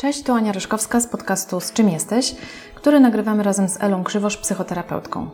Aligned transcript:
Cześć, 0.00 0.22
tu 0.22 0.32
Ania 0.32 0.52
Ryszkowska 0.52 1.00
z 1.00 1.06
podcastu 1.06 1.60
Z 1.60 1.72
czym 1.72 1.88
jesteś, 1.88 2.34
który 2.74 3.00
nagrywamy 3.00 3.42
razem 3.42 3.68
z 3.68 3.82
Elą 3.82 4.04
Krzywosz, 4.04 4.36
psychoterapeutką. 4.36 5.30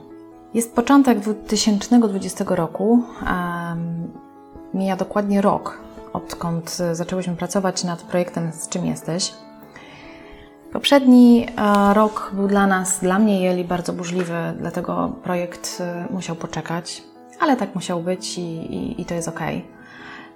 Jest 0.54 0.74
początek 0.74 1.20
2020 1.20 2.44
roku, 2.48 3.02
mija 4.74 4.96
dokładnie 4.96 5.40
rok, 5.40 5.78
odkąd 6.12 6.78
zaczęłyśmy 6.92 7.36
pracować 7.36 7.84
nad 7.84 8.02
projektem 8.02 8.52
Z 8.52 8.68
czym 8.68 8.86
jesteś. 8.86 9.34
Poprzedni 10.72 11.46
e, 11.56 11.94
rok 11.94 12.30
był 12.34 12.48
dla 12.48 12.66
nas, 12.66 13.00
dla 13.00 13.18
mnie 13.18 13.40
i 13.40 13.46
Eli 13.46 13.64
bardzo 13.64 13.92
burzliwy, 13.92 14.54
dlatego 14.58 15.12
projekt 15.22 15.78
e, 15.80 16.06
musiał 16.10 16.36
poczekać, 16.36 17.02
ale 17.40 17.56
tak 17.56 17.74
musiał 17.74 18.00
być 18.00 18.38
i, 18.38 18.42
i, 18.42 19.00
i 19.00 19.04
to 19.04 19.14
jest 19.14 19.28
ok. 19.28 19.40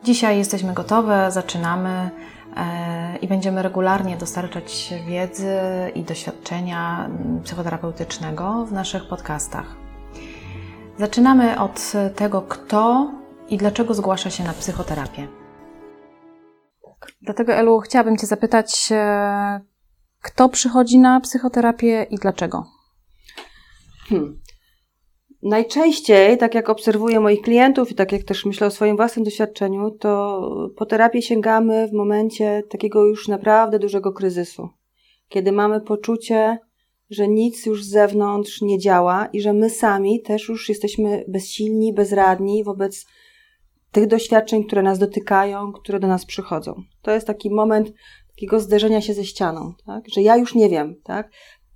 Dzisiaj 0.05 0.39
jesteśmy 0.39 0.75
gotowe, 0.75 1.31
zaczynamy 1.31 2.11
i 3.23 3.29
będziemy 3.29 3.63
regularnie 3.63 4.17
dostarczać 4.17 4.95
wiedzy 5.07 5.57
i 5.95 6.03
doświadczenia 6.03 7.05
mm, 7.07 7.43
psychoterapeutycznego 7.43 8.67
w 8.67 8.73
naszych 8.73 9.09
podcastach. 9.09 9.77
Zaczynamy 10.99 11.61
od 11.61 11.93
tego, 12.17 12.43
kto 12.43 13.13
i 13.49 13.57
dlaczego 13.57 13.95
zgłasza 13.95 14.31
się 14.31 14.45
na 14.45 14.53
psychoterapię. 14.53 15.29
Dlatego, 17.23 17.53
Elu, 17.53 17.81
chciałabym 17.81 18.17
Cię 18.17 18.27
zapytać, 18.27 18.93
kto 20.23 20.49
przychodzi 20.49 20.99
na 20.99 21.21
psychoterapię 21.21 22.07
i 22.11 22.17
dlaczego? 22.17 22.67
Hmm. 24.09 24.41
Najczęściej, 25.43 26.39
tak 26.39 26.55
jak 26.55 26.69
obserwuję 26.69 27.21
moich 27.21 27.43
klientów 27.43 27.91
i 27.91 27.95
tak 27.95 28.13
jak 28.13 28.23
też 28.23 28.45
myślę 28.45 28.67
o 28.67 28.71
swoim 28.71 28.97
własnym 28.97 29.25
doświadczeniu, 29.25 29.91
to 29.91 30.71
po 30.77 30.87
terapię 30.87 31.23
sięgamy 31.23 31.89
w 31.89 31.93
momencie 31.93 32.63
takiego 32.71 33.05
już 33.05 33.29
naprawdę 33.29 33.79
dużego 33.79 34.13
kryzysu. 34.13 34.69
Kiedy 35.29 35.53
mamy 35.53 35.81
poczucie, 35.81 36.59
że 37.11 37.29
nic 37.29 37.67
już 37.67 37.85
z 37.85 37.89
zewnątrz 37.91 38.63
nie 38.63 38.79
działa 38.79 39.29
i 39.33 39.41
że 39.41 39.53
my 39.53 39.71
sami 39.71 40.23
też 40.23 40.49
już 40.49 40.69
jesteśmy 40.69 41.25
bezsilni, 41.29 41.93
bezradni 41.93 42.65
wobec 42.65 43.07
tych 43.93 44.07
doświadczeń, 44.07 44.65
które 44.65 44.83
nas 44.83 44.99
dotykają, 44.99 45.73
które 45.73 46.01
do 46.01 46.09
nas 46.09 46.27
przychodzą. 46.27 46.83
To 47.03 47.11
jest 47.11 47.27
taki 47.27 47.51
moment 47.51 47.93
takiego 48.29 48.61
zderzenia 48.61 49.01
się 49.01 49.15
ze 49.15 49.25
ścianą, 49.25 49.73
tak? 49.87 50.05
że 50.15 50.23
ja 50.23 50.37
już 50.37 50.55
nie 50.55 50.69
wiem, 50.69 50.95
tak? 51.05 51.31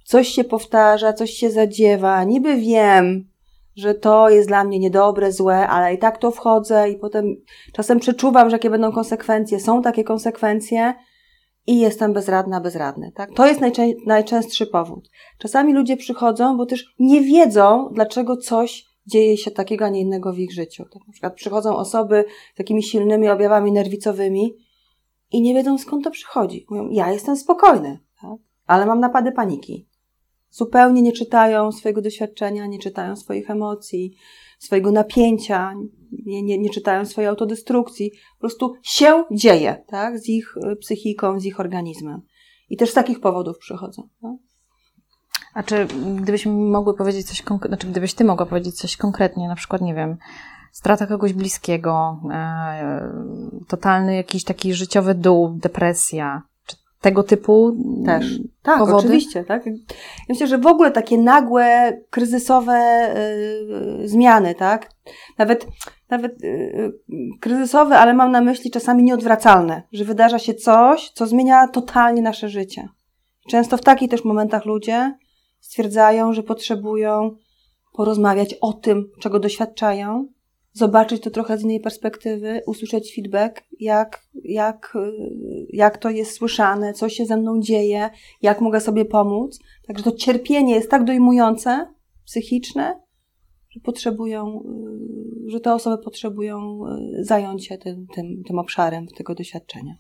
coś 0.05 0.29
się 0.29 0.45
powtarza, 0.45 1.13
coś 1.13 1.31
się 1.31 1.51
zadziewa, 1.51 2.25
niby 2.25 2.57
wiem, 2.57 3.34
że 3.77 3.95
to 3.95 4.31
jest 4.31 4.49
dla 4.49 4.65
mnie 4.65 4.79
niedobre, 4.79 5.33
złe, 5.33 5.69
ale 5.69 5.95
i 5.95 5.99
tak 5.99 6.19
to 6.19 6.31
wchodzę 6.31 6.91
i 6.91 6.99
potem 6.99 7.37
czasem 7.73 8.01
przeczuwam, 8.01 8.51
że 8.51 8.55
jakie 8.55 8.71
będą 8.71 8.93
konsekwencje. 8.93 9.61
Są 9.61 9.83
takie 9.83 10.05
konsekwencje 10.05 10.95
i 11.67 11.79
jestem 11.79 12.13
bezradna, 12.13 12.61
bezradny. 12.61 13.13
Tak? 13.15 13.31
To 13.35 13.47
jest 13.47 13.61
najczę 13.61 13.83
najczęstszy 14.07 14.67
powód. 14.67 15.11
Czasami 15.39 15.75
ludzie 15.75 15.97
przychodzą, 15.97 16.57
bo 16.57 16.67
też 16.67 16.95
nie 16.99 17.21
wiedzą, 17.21 17.89
dlaczego 17.93 18.37
coś 18.37 18.85
dzieje 19.07 19.37
się 19.37 19.51
takiego, 19.51 19.85
a 19.85 19.89
nie 19.89 20.01
innego 20.01 20.33
w 20.33 20.39
ich 20.39 20.53
życiu. 20.53 20.85
Tak? 20.93 21.07
Na 21.07 21.13
przykład 21.13 21.35
przychodzą 21.35 21.77
osoby 21.77 22.25
z 22.55 22.57
takimi 22.57 22.83
silnymi 22.83 23.29
objawami 23.29 23.73
nerwicowymi 23.73 24.55
i 25.33 25.43
nie 25.43 25.55
wiedzą 25.55 25.79
skąd 25.79 26.05
to 26.05 26.11
przychodzi. 26.11 26.67
Mówią, 26.71 26.89
ja 26.91 27.13
jestem 27.13 27.37
spokojny, 27.37 27.99
tak? 28.21 28.31
ale 28.67 28.87
mam 28.87 29.01
napady 29.01 29.33
paniki 29.33 29.89
zupełnie 30.55 31.03
nie 31.03 31.13
czytają 31.13 31.73
swojego 31.73 32.03
doświadczenia, 32.03 32.67
nie 32.67 32.79
czytają 32.79 33.17
swoich 33.17 33.51
emocji, 33.51 34.17
swojego 34.59 34.93
napięcia, 34.93 35.75
nie, 36.27 36.43
nie, 36.43 36.59
nie 36.59 36.71
czytają 36.71 37.05
swojej 37.05 37.29
autodestrukcji. 37.29 38.11
Po 38.11 38.41
prostu 38.41 38.75
się 38.83 39.25
dzieje, 39.33 39.85
tak? 39.87 40.19
Z 40.19 40.29
ich 40.29 40.57
y, 40.57 40.77
psychiką, 40.77 41.41
z 41.41 41.45
ich 41.45 41.61
organizmem. 41.61 42.21
I 42.71 42.77
też 42.77 42.91
z 42.91 42.95
takich 42.95 43.21
powodów 43.21 43.59
przychodzą. 43.59 44.09
Tak? 44.23 44.33
A 45.55 45.63
czy 45.63 45.87
gdybyśmy 46.17 46.53
mogły 46.53 46.97
powiedzieć 46.97 47.27
coś 47.27 47.43
konkretnie, 47.43 47.77
znaczy 47.77 47.87
gdybyś 47.87 48.15
ty 48.15 48.25
mogła 48.25 48.47
powiedzieć 48.47 48.79
coś 48.79 48.97
konkretnie, 48.97 49.49
na 49.49 49.55
przykład, 49.55 49.83
nie 49.83 49.95
wiem, 49.95 50.17
strata 50.73 51.07
kogoś 51.07 51.33
bliskiego, 51.33 52.21
e, 52.33 53.13
totalny 53.69 54.17
jakiś 54.17 54.45
taki 54.45 54.75
życiowy 54.75 55.15
dół, 55.15 55.55
depresja, 55.59 56.43
tego 57.05 57.23
typu 57.23 57.77
też. 58.07 58.41
Tak, 58.63 58.79
powody? 58.79 58.97
oczywiście. 58.97 59.45
Tak? 59.45 59.67
Ja 59.67 59.73
myślę, 60.29 60.47
że 60.47 60.59
w 60.59 60.67
ogóle 60.67 60.91
takie 60.91 61.19
nagłe, 61.19 61.93
kryzysowe 62.11 63.09
yy, 63.99 64.09
zmiany, 64.09 64.55
tak? 64.55 64.91
Nawet, 65.39 65.67
nawet 66.11 66.43
yy, 66.43 66.93
kryzysowe, 67.41 67.99
ale 67.99 68.15
mam 68.15 68.31
na 68.31 68.41
myśli 68.41 68.71
czasami 68.71 69.03
nieodwracalne, 69.03 69.83
że 69.93 70.05
wydarza 70.05 70.39
się 70.39 70.55
coś, 70.55 71.11
co 71.11 71.27
zmienia 71.27 71.69
totalnie 71.69 72.23
nasze 72.23 72.49
życie. 72.49 72.89
Często 73.49 73.77
w 73.77 73.83
takich 73.83 74.11
też 74.11 74.25
momentach 74.25 74.65
ludzie 74.65 75.19
stwierdzają, 75.61 76.33
że 76.33 76.43
potrzebują 76.43 77.37
porozmawiać 77.93 78.55
o 78.61 78.73
tym, 78.73 79.11
czego 79.21 79.41
doświadczają, 79.41 80.29
zobaczyć 80.75 81.23
to 81.23 81.31
trochę 81.31 81.59
z 81.59 81.63
innej 81.63 81.81
perspektywy, 81.81 82.61
usłyszeć 82.67 83.15
feedback, 83.15 83.63
jak, 83.81 84.27
jak, 84.45 84.99
jak 85.69 85.99
to 85.99 86.11
jest 86.11 86.33
słyszane, 86.33 86.93
co 86.93 87.09
się 87.09 87.27
ze 87.27 87.37
mną 87.37 87.61
dzieje, 87.61 88.11
jak 88.43 88.61
mogę 88.61 88.81
sobie 88.81 89.05
pomóc. 89.05 89.59
Także 89.87 90.05
to 90.05 90.13
cierpienie 90.13 90.75
jest 90.75 90.91
tak 90.91 91.05
dojmujące, 91.05 91.87
psychiczne, 92.25 93.01
że 93.71 93.81
potrzebują, 93.81 94.63
że 95.47 95.61
te 95.61 95.75
osoby 95.75 96.03
potrzebują 96.03 96.87
e, 96.87 97.25
zająć 97.25 97.67
się 97.67 97.79
tym, 97.79 98.07
tym, 98.15 98.43
tym 98.47 98.59
obszarem 98.59 99.07
tego 99.07 99.35
doświadczenia. 99.35 99.95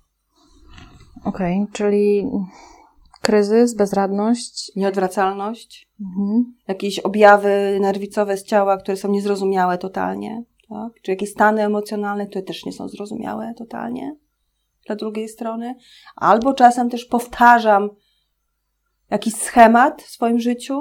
Okej, 1.24 1.62
okay, 1.62 1.72
czyli 1.72 2.26
kryzys, 3.22 3.74
bezradność. 3.74 4.72
Nieodwracalność. 4.76 5.88
Mhm. 6.00 6.54
Jakieś 6.68 6.98
objawy 6.98 7.78
nerwicowe 7.80 8.36
z 8.36 8.44
ciała, 8.44 8.76
które 8.76 8.96
są 8.96 9.10
niezrozumiałe 9.10 9.78
totalnie 9.78 10.44
tak? 10.74 11.02
czy 11.02 11.10
jakieś 11.10 11.30
stany 11.30 11.62
emocjonalne, 11.62 12.26
które 12.26 12.42
też 12.42 12.64
nie 12.64 12.72
są 12.72 12.88
zrozumiałe 12.88 13.54
totalnie 13.56 14.16
dla 14.86 14.96
drugiej 14.96 15.28
strony, 15.28 15.74
albo 16.16 16.54
czasem 16.54 16.90
też 16.90 17.04
powtarzam 17.04 17.90
jakiś 19.10 19.34
schemat 19.34 20.02
w 20.02 20.10
swoim 20.10 20.40
życiu. 20.40 20.80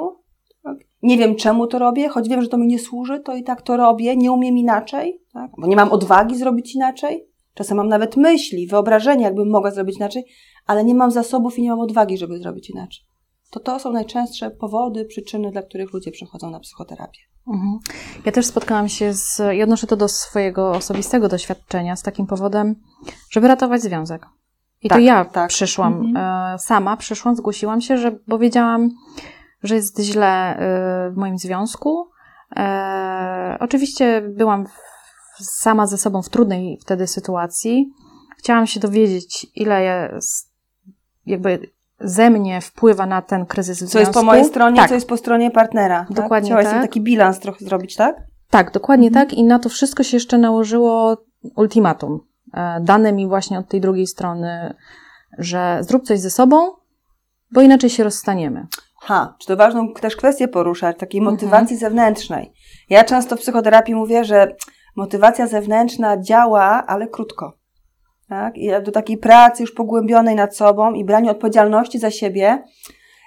Tak? 0.63 0.77
Nie 1.01 1.17
wiem, 1.17 1.35
czemu 1.35 1.67
to 1.67 1.79
robię, 1.79 2.09
choć 2.09 2.29
wiem, 2.29 2.41
że 2.41 2.47
to 2.47 2.57
mi 2.57 2.67
nie 2.67 2.79
służy, 2.79 3.19
to 3.19 3.35
i 3.35 3.43
tak 3.43 3.61
to 3.61 3.77
robię, 3.77 4.15
nie 4.17 4.31
umiem 4.31 4.57
inaczej, 4.57 5.21
tak? 5.33 5.51
bo 5.57 5.67
nie 5.67 5.75
mam 5.75 5.91
odwagi 5.91 6.37
zrobić 6.37 6.75
inaczej. 6.75 7.27
Czasem 7.53 7.77
mam 7.77 7.87
nawet 7.87 8.17
myśli, 8.17 8.67
wyobrażenia, 8.67 9.25
jakbym 9.25 9.49
mogła 9.49 9.71
zrobić 9.71 9.97
inaczej, 9.97 10.25
ale 10.65 10.83
nie 10.83 10.95
mam 10.95 11.11
zasobów 11.11 11.59
i 11.59 11.61
nie 11.61 11.69
mam 11.69 11.79
odwagi, 11.79 12.17
żeby 12.17 12.37
zrobić 12.37 12.69
inaczej. 12.69 13.05
To 13.53 13.59
to 13.59 13.79
są 13.79 13.91
najczęstsze 13.91 14.51
powody, 14.51 15.05
przyczyny, 15.05 15.51
dla 15.51 15.61
których 15.61 15.93
ludzie 15.93 16.11
przychodzą 16.11 16.49
na 16.49 16.59
psychoterapię. 16.59 17.19
Mhm. 17.47 17.79
Ja 18.25 18.31
też 18.31 18.45
spotkałam 18.45 18.89
się 18.89 19.13
z, 19.13 19.41
i 19.55 19.63
odnoszę 19.63 19.87
to 19.87 19.95
do 19.95 20.07
swojego 20.07 20.71
osobistego 20.71 21.29
doświadczenia, 21.29 21.95
z 21.95 22.03
takim 22.03 22.27
powodem, 22.27 22.75
żeby 23.29 23.47
ratować 23.47 23.81
związek. 23.81 24.25
I 24.81 24.89
tak, 24.89 24.97
to 24.97 25.01
ja 25.01 25.25
tak. 25.25 25.49
przyszłam 25.49 25.93
mhm. 25.93 26.17
E, 26.55 26.59
sama, 26.59 26.97
przyszłam, 26.97 27.35
zgłosiłam 27.35 27.81
się, 27.81 27.97
że, 27.97 28.11
bo 28.27 28.39
wiedziałam, 28.39 28.89
że 29.63 29.75
jest 29.75 29.99
źle 29.99 30.57
e, 30.57 31.11
w 31.11 31.17
moim 31.17 31.37
związku. 31.37 32.09
E, 32.55 33.57
oczywiście 33.59 34.21
byłam 34.21 34.65
sama 35.39 35.87
ze 35.87 35.97
sobą 35.97 36.21
w 36.21 36.29
trudnej 36.29 36.77
wtedy 36.81 37.07
sytuacji. 37.07 37.93
Chciałam 38.37 38.67
się 38.67 38.79
dowiedzieć, 38.79 39.47
ile 39.55 39.83
jest, 39.83 40.53
jakby 41.25 41.73
ze 42.03 42.29
mnie 42.29 42.61
wpływa 42.61 43.05
na 43.05 43.21
ten 43.21 43.45
kryzys 43.45 43.77
w 43.77 43.79
związku. 43.79 43.93
Co 43.93 43.99
jest 43.99 44.13
po 44.13 44.23
mojej 44.23 44.45
stronie, 44.45 44.77
tak. 44.77 44.89
co 44.89 44.95
jest 44.95 45.07
po 45.07 45.17
stronie 45.17 45.51
partnera. 45.51 46.05
Tak? 46.07 46.17
Dokładnie 46.17 46.49
Chciałaś 46.49 46.65
tak. 46.65 46.81
taki 46.81 47.01
bilans 47.01 47.39
trochę 47.39 47.65
zrobić, 47.65 47.95
tak? 47.95 48.15
Tak, 48.49 48.71
dokładnie 48.71 49.07
mhm. 49.07 49.27
tak. 49.27 49.37
I 49.37 49.43
na 49.43 49.59
to 49.59 49.69
wszystko 49.69 50.03
się 50.03 50.17
jeszcze 50.17 50.37
nałożyło 50.37 51.17
ultimatum. 51.55 52.19
E, 52.53 52.79
dane 52.81 53.13
mi 53.13 53.27
właśnie 53.27 53.59
od 53.59 53.67
tej 53.67 53.81
drugiej 53.81 54.07
strony, 54.07 54.73
że 55.37 55.77
zrób 55.81 56.03
coś 56.03 56.19
ze 56.19 56.29
sobą, 56.29 56.71
bo 57.51 57.61
inaczej 57.61 57.89
się 57.89 58.03
rozstaniemy. 58.03 58.67
Ha, 59.01 59.35
czy 59.39 59.47
to 59.47 59.55
ważną 59.55 59.93
też 59.93 60.15
kwestię 60.15 60.47
poruszać, 60.47 60.97
takiej 60.99 61.19
mhm. 61.19 61.35
motywacji 61.35 61.75
mhm. 61.75 61.79
zewnętrznej. 61.79 62.53
Ja 62.89 63.03
często 63.03 63.35
w 63.35 63.39
psychoterapii 63.39 63.95
mówię, 63.95 64.25
że 64.25 64.55
motywacja 64.95 65.47
zewnętrzna 65.47 66.21
działa, 66.21 66.85
ale 66.87 67.07
krótko 67.07 67.62
tak? 68.33 68.57
I 68.57 68.71
do 68.83 68.91
takiej 68.91 69.17
pracy 69.17 69.63
już 69.63 69.71
pogłębionej 69.71 70.35
nad 70.35 70.55
sobą 70.55 70.93
i 70.93 71.05
braniu 71.05 71.31
odpowiedzialności 71.31 71.99
za 71.99 72.11
siebie, 72.11 72.63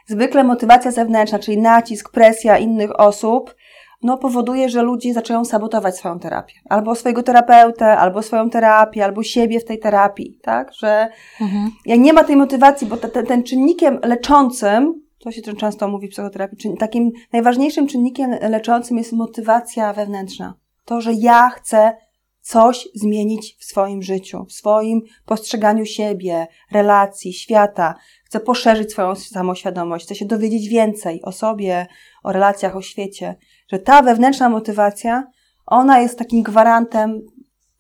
zwykle 0.07 0.45
motywacja 0.45 0.91
zewnętrzna, 0.91 1.39
czyli 1.39 1.59
nacisk, 1.59 2.13
presja 2.13 2.59
innych 2.59 3.01
osób, 3.01 3.55
no 4.03 4.19
powoduje, 4.19 4.69
że 4.69 4.83
ludzie 4.83 5.15
zaczynają 5.15 5.45
sabotować 5.45 5.97
swoją 5.97 6.19
terapię. 6.19 6.55
Albo 6.69 6.95
swojego 6.95 7.23
terapeutę, 7.23 7.97
albo 7.97 8.23
swoją 8.23 8.51
terapię, 8.51 9.05
albo 9.05 9.23
siebie 9.23 9.61
w 9.61 9.65
tej 9.65 9.79
terapii, 9.79 10.39
tak? 10.43 10.73
Że 10.73 11.09
mhm. 11.41 11.71
jak 11.87 12.01
nie 12.01 12.13
ma 12.13 12.25
tej 12.25 12.37
motywacji, 12.37 12.87
bo 12.87 12.97
te, 12.97 13.09
te, 13.09 13.23
ten 13.23 13.43
czynnikiem 13.43 13.99
leczącym, 14.03 15.03
to 15.19 15.31
się 15.31 15.43
często 15.43 15.89
mówi 15.89 16.09
w 16.09 16.11
psychoterapii, 16.11 16.77
takim 16.79 17.11
najważniejszym 17.33 17.87
czynnikiem 17.87 18.31
leczącym 18.31 18.99
jest 18.99 19.13
motywacja 19.13 19.93
wewnętrzna. 19.93 20.55
To, 20.85 21.01
że 21.01 21.13
ja 21.13 21.51
chcę 21.51 22.06
coś 22.47 22.89
zmienić 22.95 23.57
w 23.59 23.65
swoim 23.65 24.03
życiu, 24.03 24.45
w 24.45 24.53
swoim 24.53 25.03
postrzeganiu 25.25 25.87
siebie, 25.87 26.47
relacji, 26.73 27.33
świata. 27.33 27.95
Chce 28.25 28.41
poszerzyć 28.41 28.93
swoją 28.93 29.15
samoświadomość, 29.15 30.05
chce 30.05 30.15
się 30.15 30.25
dowiedzieć 30.25 30.69
więcej 30.69 31.23
o 31.23 31.33
sobie, 31.33 31.87
o 32.23 32.33
relacjach, 32.33 32.77
o 32.77 32.83
świecie. 32.83 33.37
Że 33.69 33.79
ta 33.79 34.03
wewnętrzna 34.03 34.49
motywacja, 34.49 35.27
ona 35.67 36.01
jest 36.01 36.19
takim 36.19 36.43
gwarantem 36.43 37.23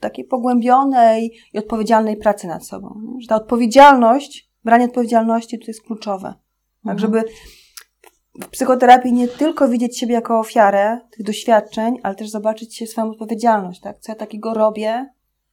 takiej 0.01 0.25
pogłębionej 0.25 1.33
i 1.53 1.59
odpowiedzialnej 1.59 2.17
pracy 2.17 2.47
nad 2.47 2.67
sobą. 2.67 3.01
Że 3.21 3.29
ta 3.29 3.37
odpowiedzialność, 3.37 4.51
branie 4.65 4.85
odpowiedzialności 4.85 5.59
to 5.59 5.65
jest 5.67 5.83
kluczowe. 5.83 6.35
Tak, 6.85 6.93
mhm. 6.93 6.99
żeby 6.99 7.25
w 8.41 8.49
psychoterapii 8.49 9.12
nie 9.12 9.29
tylko 9.29 9.69
widzieć 9.69 9.99
siebie 9.99 10.15
jako 10.15 10.38
ofiarę 10.38 11.00
tych 11.11 11.27
doświadczeń, 11.27 12.00
ale 12.03 12.15
też 12.15 12.31
zobaczyć 12.31 12.77
się 12.77 12.87
swoją 12.87 13.11
odpowiedzialność, 13.11 13.81
tak? 13.81 13.99
Co 13.99 14.12
ja 14.12 14.17
takiego 14.17 14.55
robię, 14.55 15.06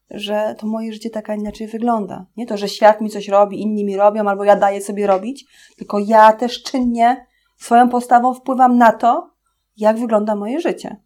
że 0.09 0.55
to 0.57 0.67
moje 0.67 0.93
życie 0.93 1.09
tak, 1.09 1.29
a 1.29 1.35
inaczej 1.35 1.67
wygląda. 1.67 2.25
Nie 2.37 2.45
to, 2.45 2.57
że 2.57 2.69
świat 2.69 3.01
mi 3.01 3.09
coś 3.09 3.27
robi, 3.27 3.61
inni 3.61 3.85
mi 3.85 3.97
robią, 3.97 4.29
albo 4.29 4.43
ja 4.43 4.55
daję 4.55 4.81
sobie 4.81 5.07
robić, 5.07 5.45
tylko 5.77 5.99
ja 5.99 6.33
też 6.33 6.63
czynnie 6.63 7.25
swoją 7.57 7.89
postawą 7.89 8.33
wpływam 8.33 8.77
na 8.77 8.91
to, 8.91 9.31
jak 9.77 9.99
wygląda 9.99 10.35
moje 10.35 10.59
życie. 10.59 10.97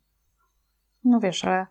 No 1.04 1.20
wiesz, 1.20 1.46
ale... 1.46 1.68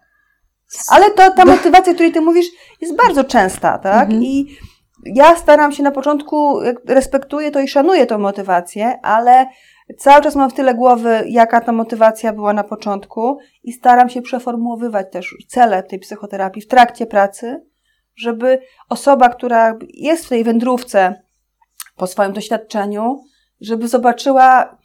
Ale 0.91 1.11
to, 1.11 1.31
ta 1.31 1.44
motywacja, 1.55 1.93
o 1.93 1.94
której 1.94 2.12
ty 2.12 2.20
mówisz, 2.20 2.47
jest 2.81 2.97
bardzo 2.97 3.25
częsta, 3.25 3.79
tak? 3.79 4.05
Mhm. 4.05 4.23
I 4.23 4.56
ja 5.05 5.37
staram 5.37 5.73
się 5.73 5.82
na 5.82 5.91
początku, 5.91 6.61
respektuję 6.88 7.50
to 7.50 7.61
i 7.61 7.69
szanuję 7.69 8.06
tą 8.06 8.19
motywację, 8.19 8.99
ale 9.02 9.47
Cały 9.99 10.23
czas 10.23 10.37
mam 10.37 10.50
w 10.50 10.55
tyle 10.55 10.75
głowy, 10.75 11.25
jaka 11.29 11.61
ta 11.61 11.73
motywacja 11.73 12.33
była 12.33 12.53
na 12.53 12.65
początku 12.65 13.38
i 13.62 13.73
staram 13.73 14.09
się 14.09 14.23
przeformułowywać 14.23 15.06
też 15.12 15.35
cele 15.49 15.83
tej 15.83 15.99
psychoterapii 15.99 16.62
w 16.62 16.67
trakcie 16.67 17.06
pracy, 17.06 17.67
żeby 18.17 18.59
osoba, 18.88 19.29
która 19.29 19.79
jest 19.88 20.27
w 20.27 20.29
tej 20.29 20.44
wędrówce 20.44 21.23
po 21.97 22.06
swoim 22.06 22.33
doświadczeniu, 22.33 23.21
żeby 23.61 23.88
zobaczyła 23.88 24.79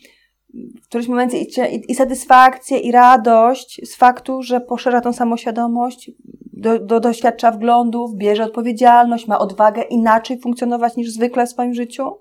w 0.84 0.88
którymś 0.88 1.08
momencie 1.08 1.38
i, 1.70 1.92
i 1.92 1.96
satysfakcję, 1.96 2.80
i 2.80 2.92
radość 2.92 3.82
z 3.90 3.96
faktu, 3.96 4.42
że 4.44 4.62
poszerza 4.62 5.02
tą 5.02 5.14
samoświadomość, 5.14 6.12
do, 6.54 6.80
do, 6.80 7.00
doświadcza 7.00 7.52
wglądów, 7.52 8.16
bierze 8.16 8.44
odpowiedzialność, 8.44 9.28
ma 9.28 9.40
odwagę 9.40 9.82
inaczej 9.82 10.40
funkcjonować 10.40 10.96
niż 10.96 11.12
zwykle 11.12 11.46
w 11.46 11.50
swoim 11.50 11.74
życiu, 11.74 12.18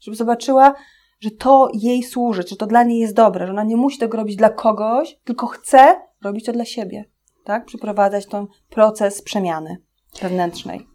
żeby 0.00 0.16
zobaczyła, 0.16 0.74
że 1.20 1.30
to 1.30 1.68
jej 1.74 2.02
służy, 2.02 2.42
że 2.48 2.56
to 2.56 2.66
dla 2.66 2.82
niej 2.82 2.98
jest 2.98 3.14
dobre, 3.14 3.46
że 3.46 3.52
ona 3.52 3.64
nie 3.64 3.76
musi 3.76 3.98
tego 3.98 4.16
robić 4.16 4.36
dla 4.36 4.50
kogoś, 4.50 5.18
tylko 5.24 5.46
chce 5.46 6.00
robić 6.22 6.46
to 6.46 6.52
dla 6.52 6.64
siebie, 6.64 7.04
tak? 7.44 7.64
Przeprowadzać 7.64 8.26
ten 8.26 8.46
proces 8.70 9.22
przemiany 9.22 9.76
wewnętrznej. 10.22 10.86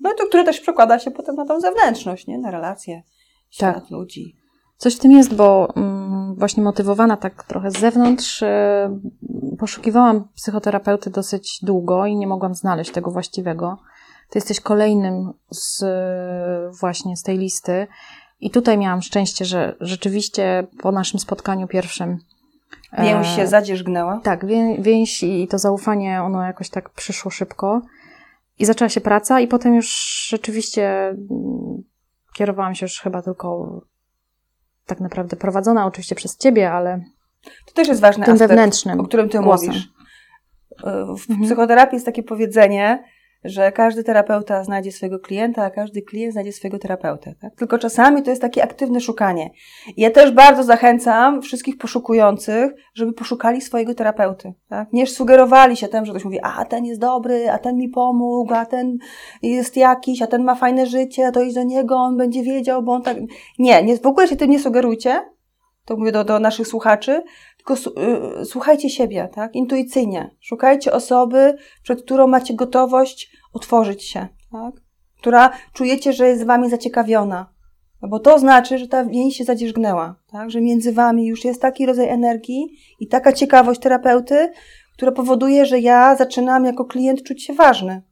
No 0.00 0.12
i 0.12 0.16
to, 0.16 0.26
które 0.26 0.44
też 0.44 0.60
przekłada 0.60 0.98
się 0.98 1.10
potem 1.10 1.36
na 1.36 1.46
tą 1.46 1.60
zewnętrzność, 1.60 2.26
nie? 2.26 2.38
Na 2.38 2.50
relacje 2.50 3.02
świat 3.50 3.74
tak. 3.74 3.90
ludzi. 3.90 4.36
Coś 4.76 4.96
w 4.96 4.98
tym 4.98 5.12
jest, 5.12 5.34
bo 5.34 5.68
mm, 5.76 6.34
właśnie 6.34 6.62
motywowana 6.62 7.16
tak 7.16 7.44
trochę 7.44 7.70
z 7.70 7.78
zewnątrz, 7.78 8.42
y, 8.42 8.48
poszukiwałam 9.58 10.28
psychoterapeuty 10.34 11.10
dosyć 11.10 11.58
długo 11.62 12.06
i 12.06 12.16
nie 12.16 12.26
mogłam 12.26 12.54
znaleźć 12.54 12.90
tego 12.90 13.10
właściwego. 13.10 13.78
Ty 14.30 14.38
jesteś 14.38 14.60
kolejnym 14.60 15.32
z, 15.50 15.84
właśnie 16.80 17.16
z 17.16 17.22
tej 17.22 17.38
listy. 17.38 17.86
I 18.40 18.50
tutaj 18.50 18.78
miałam 18.78 19.02
szczęście, 19.02 19.44
że 19.44 19.76
rzeczywiście 19.80 20.66
po 20.82 20.92
naszym 20.92 21.20
spotkaniu 21.20 21.68
pierwszym. 21.68 22.18
Więź 22.98 23.28
się 23.36 23.42
e, 23.42 23.46
zadzierzgnęła? 23.46 24.20
Tak, 24.24 24.46
wię, 24.46 24.76
więź 24.78 25.22
i 25.22 25.48
to 25.48 25.58
zaufanie, 25.58 26.22
ono 26.22 26.42
jakoś 26.42 26.70
tak 26.70 26.90
przyszło 26.90 27.30
szybko. 27.30 27.82
I 28.58 28.64
zaczęła 28.64 28.88
się 28.88 29.00
praca, 29.00 29.40
i 29.40 29.48
potem 29.48 29.74
już 29.74 30.26
rzeczywiście 30.30 31.08
mm, 31.08 31.82
kierowałam 32.34 32.74
się 32.74 32.84
już 32.84 33.00
chyba 33.00 33.22
tylko 33.22 33.80
tak 34.86 35.00
naprawdę 35.00 35.36
prowadzona 35.36 35.86
oczywiście 35.86 36.14
przez 36.14 36.36
ciebie, 36.36 36.72
ale. 36.72 37.00
To 37.66 37.72
też 37.74 37.88
jest 37.88 38.00
ważny 38.00 38.24
tym 38.24 38.34
aspekt, 38.34 38.48
wewnętrznym 38.48 39.00
o 39.00 39.04
którym 39.04 39.28
ty 39.28 39.38
głosem. 39.38 39.68
mówisz. 39.68 39.88
E, 40.84 41.06
w 41.18 41.30
mhm. 41.30 41.46
psychoterapii 41.46 41.96
jest 41.96 42.06
takie 42.06 42.22
powiedzenie, 42.22 43.04
że 43.44 43.72
każdy 43.72 44.04
terapeuta 44.04 44.64
znajdzie 44.64 44.92
swojego 44.92 45.18
klienta, 45.18 45.64
a 45.64 45.70
każdy 45.70 46.02
klient 46.02 46.32
znajdzie 46.32 46.52
swojego 46.52 46.78
terapeutę. 46.78 47.34
Tak? 47.40 47.54
Tylko 47.56 47.78
czasami 47.78 48.22
to 48.22 48.30
jest 48.30 48.42
takie 48.42 48.64
aktywne 48.64 49.00
szukanie. 49.00 49.50
Ja 49.96 50.10
też 50.10 50.30
bardzo 50.30 50.64
zachęcam 50.64 51.42
wszystkich 51.42 51.78
poszukujących, 51.78 52.72
żeby 52.94 53.12
poszukali 53.12 53.60
swojego 53.60 53.94
terapeuty. 53.94 54.52
Tak? 54.68 54.92
Nie 54.92 55.06
sugerowali 55.06 55.76
się 55.76 55.88
tym, 55.88 56.04
że 56.04 56.12
ktoś 56.12 56.24
mówi, 56.24 56.38
a 56.42 56.64
ten 56.64 56.84
jest 56.84 57.00
dobry, 57.00 57.50
a 57.50 57.58
ten 57.58 57.76
mi 57.76 57.88
pomógł, 57.88 58.54
a 58.54 58.66
ten 58.66 58.98
jest 59.42 59.76
jakiś, 59.76 60.22
a 60.22 60.26
ten 60.26 60.44
ma 60.44 60.54
fajne 60.54 60.86
życie, 60.86 61.32
to 61.32 61.42
idź 61.42 61.54
do 61.54 61.62
niego, 61.62 61.96
on 61.96 62.16
będzie 62.16 62.42
wiedział, 62.42 62.82
bo 62.82 62.92
on 62.92 63.02
tak... 63.02 63.16
Nie, 63.58 63.82
nie 63.82 63.96
w 63.96 64.06
ogóle 64.06 64.28
się 64.28 64.36
tym 64.36 64.50
nie 64.50 64.58
sugerujcie, 64.58 65.20
to 65.84 65.96
mówię 65.96 66.12
do, 66.12 66.24
do 66.24 66.38
naszych 66.38 66.66
słuchaczy, 66.66 67.22
tylko 67.64 68.00
y, 68.40 68.44
słuchajcie 68.44 68.90
siebie, 68.90 69.28
tak? 69.34 69.54
Intuicyjnie. 69.54 70.36
Szukajcie 70.40 70.92
osoby, 70.92 71.54
przed 71.82 72.02
którą 72.02 72.26
macie 72.26 72.54
gotowość 72.54 73.32
otworzyć 73.52 74.04
się, 74.04 74.28
tak? 74.52 74.74
Która 75.18 75.50
czujecie, 75.72 76.12
że 76.12 76.28
jest 76.28 76.42
z 76.42 76.44
wami 76.44 76.70
zaciekawiona. 76.70 77.52
Bo 78.08 78.18
to 78.18 78.38
znaczy, 78.38 78.78
że 78.78 78.88
ta 78.88 79.04
więź 79.04 79.36
się 79.36 79.44
zadzierzgnęła, 79.44 80.16
tak? 80.32 80.50
Że 80.50 80.60
między 80.60 80.92
wami 80.92 81.26
już 81.26 81.44
jest 81.44 81.62
taki 81.62 81.86
rodzaj 81.86 82.08
energii 82.08 82.66
i 83.00 83.06
taka 83.06 83.32
ciekawość 83.32 83.80
terapeuty, 83.80 84.52
która 84.92 85.12
powoduje, 85.12 85.66
że 85.66 85.80
ja 85.80 86.16
zaczynam 86.16 86.64
jako 86.64 86.84
klient 86.84 87.22
czuć 87.22 87.44
się 87.44 87.54
ważny. 87.54 88.02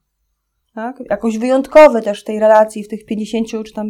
Tak? 0.74 1.02
Jakoś 1.10 1.38
wyjątkowy 1.38 2.02
też 2.02 2.20
w 2.20 2.24
tej 2.24 2.40
relacji, 2.40 2.84
w 2.84 2.88
tych 2.88 3.04
50 3.04 3.48
czy 3.66 3.72
tam 3.74 3.86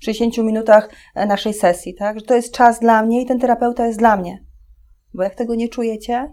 60 0.00 0.38
minutach 0.38 0.90
naszej 1.14 1.54
sesji, 1.54 1.94
tak? 1.94 2.18
Że 2.18 2.26
to 2.26 2.34
jest 2.34 2.54
czas 2.54 2.80
dla 2.80 3.02
mnie 3.02 3.22
i 3.22 3.26
ten 3.26 3.38
terapeuta 3.38 3.86
jest 3.86 3.98
dla 3.98 4.16
mnie. 4.16 4.51
Bo 5.14 5.22
jak 5.22 5.34
tego 5.34 5.54
nie 5.54 5.68
czujecie, 5.68 6.28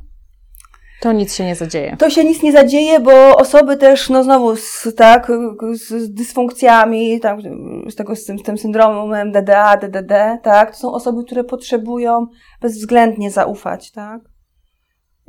to 0.99 1.11
nic 1.11 1.35
się 1.35 1.45
nie 1.45 1.55
zadzieje. 1.55 1.97
To 1.97 2.09
się 2.09 2.23
nic 2.23 2.43
nie 2.43 2.51
zadzieje, 2.51 2.99
bo 2.99 3.37
osoby 3.37 3.77
też, 3.77 4.09
no 4.09 4.23
znowu, 4.23 4.55
z, 4.55 4.87
tak, 4.97 5.31
z 5.71 6.13
dysfunkcjami, 6.13 7.19
tak, 7.19 7.39
z, 7.87 7.95
tego, 7.95 8.15
z, 8.15 8.25
tym, 8.25 8.39
z 8.39 8.43
tym 8.43 8.57
syndromem 8.57 9.31
DDA, 9.31 9.77
DDD, 9.77 10.37
tak, 10.43 10.71
to 10.71 10.77
są 10.77 10.93
osoby, 10.93 11.23
które 11.23 11.43
potrzebują 11.43 12.27
bezwzględnie 12.61 13.31
zaufać, 13.31 13.91
tak, 13.91 14.21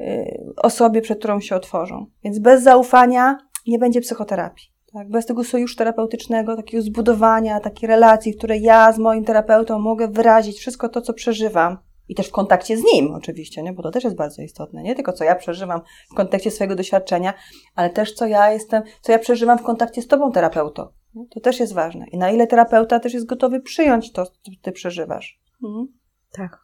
y, 0.00 0.40
osobie, 0.56 1.02
przed 1.02 1.18
którą 1.18 1.40
się 1.40 1.56
otworzą. 1.56 2.06
Więc 2.24 2.38
bez 2.38 2.62
zaufania 2.62 3.38
nie 3.66 3.78
będzie 3.78 4.00
psychoterapii. 4.00 4.64
Tak? 4.92 5.08
Bez 5.08 5.26
tego 5.26 5.44
sojuszu 5.44 5.76
terapeutycznego, 5.76 6.56
takiego 6.56 6.82
zbudowania, 6.82 7.60
takiej 7.60 7.88
relacji, 7.88 8.32
w 8.32 8.36
której 8.36 8.62
ja 8.62 8.92
z 8.92 8.98
moim 8.98 9.24
terapeutą 9.24 9.78
mogę 9.78 10.08
wyrazić 10.08 10.58
wszystko 10.58 10.88
to, 10.88 11.00
co 11.00 11.12
przeżywam, 11.12 11.78
i 12.10 12.14
też 12.14 12.28
w 12.28 12.32
kontakcie 12.32 12.76
z 12.76 12.82
nim, 12.92 13.14
oczywiście, 13.14 13.62
nie? 13.62 13.72
bo 13.72 13.82
to 13.82 13.90
też 13.90 14.04
jest 14.04 14.16
bardzo 14.16 14.42
istotne. 14.42 14.82
Nie 14.82 14.94
tylko 14.94 15.12
co 15.12 15.24
ja 15.24 15.34
przeżywam 15.34 15.80
w 16.12 16.14
kontekście 16.14 16.50
swojego 16.50 16.74
doświadczenia, 16.74 17.34
ale 17.74 17.90
też 17.90 18.12
co 18.12 18.26
ja 18.26 18.52
jestem, 18.52 18.82
co 19.00 19.12
ja 19.12 19.18
przeżywam 19.18 19.58
w 19.58 19.62
kontakcie 19.62 20.02
z 20.02 20.06
tobą, 20.06 20.32
terapeutą. 20.32 20.86
To 21.30 21.40
też 21.40 21.60
jest 21.60 21.72
ważne. 21.72 22.06
I 22.12 22.18
na 22.18 22.30
ile 22.30 22.46
terapeuta 22.46 23.00
też 23.00 23.14
jest 23.14 23.26
gotowy 23.26 23.60
przyjąć 23.60 24.12
to, 24.12 24.26
co 24.26 24.32
ty 24.62 24.72
przeżywasz. 24.72 25.40
Mhm. 25.64 25.88
Tak. 26.32 26.58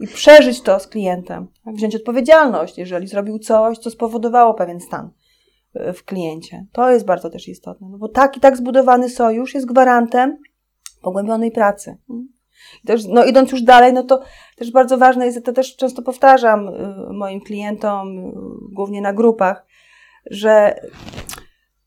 I 0.00 0.06
przeżyć 0.06 0.60
to 0.60 0.80
z 0.80 0.86
klientem. 0.86 1.48
Tak? 1.64 1.74
Wziąć 1.74 1.96
odpowiedzialność, 1.96 2.78
jeżeli 2.78 3.06
zrobił 3.06 3.38
coś, 3.38 3.78
co 3.78 3.90
spowodowało 3.90 4.54
pewien 4.54 4.80
stan 4.80 5.10
e, 5.74 5.92
w 5.92 6.04
kliencie. 6.04 6.66
To 6.72 6.90
jest 6.90 7.06
bardzo 7.06 7.30
też 7.30 7.48
istotne. 7.48 7.88
No 7.90 7.98
bo 7.98 8.08
tak 8.08 8.36
i 8.36 8.40
tak 8.40 8.56
zbudowany 8.56 9.08
sojusz 9.08 9.54
jest 9.54 9.66
gwarantem 9.66 10.38
pogłębionej 11.02 11.50
pracy. 11.50 11.96
Mhm. 12.10 12.37
Też, 12.86 13.06
no 13.06 13.24
idąc 13.24 13.52
już 13.52 13.62
dalej, 13.62 13.92
no 13.92 14.02
to 14.02 14.20
też 14.56 14.70
bardzo 14.70 14.98
ważne 14.98 15.26
jest, 15.26 15.44
to 15.44 15.52
też 15.52 15.76
często 15.76 16.02
powtarzam 16.02 16.68
y, 16.68 17.12
moim 17.12 17.40
klientom, 17.40 18.18
y, 18.18 18.32
głównie 18.72 19.00
na 19.00 19.12
grupach, 19.12 19.66
że 20.30 20.80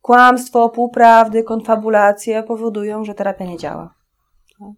kłamstwo, 0.02 0.70
półprawdy, 0.70 1.44
konfabulacje 1.44 2.44
powodują, 2.44 3.06
że 3.06 3.14
terapia 3.14 3.46
nie 3.46 3.58
działa. 3.58 3.94
Tak? 4.60 4.70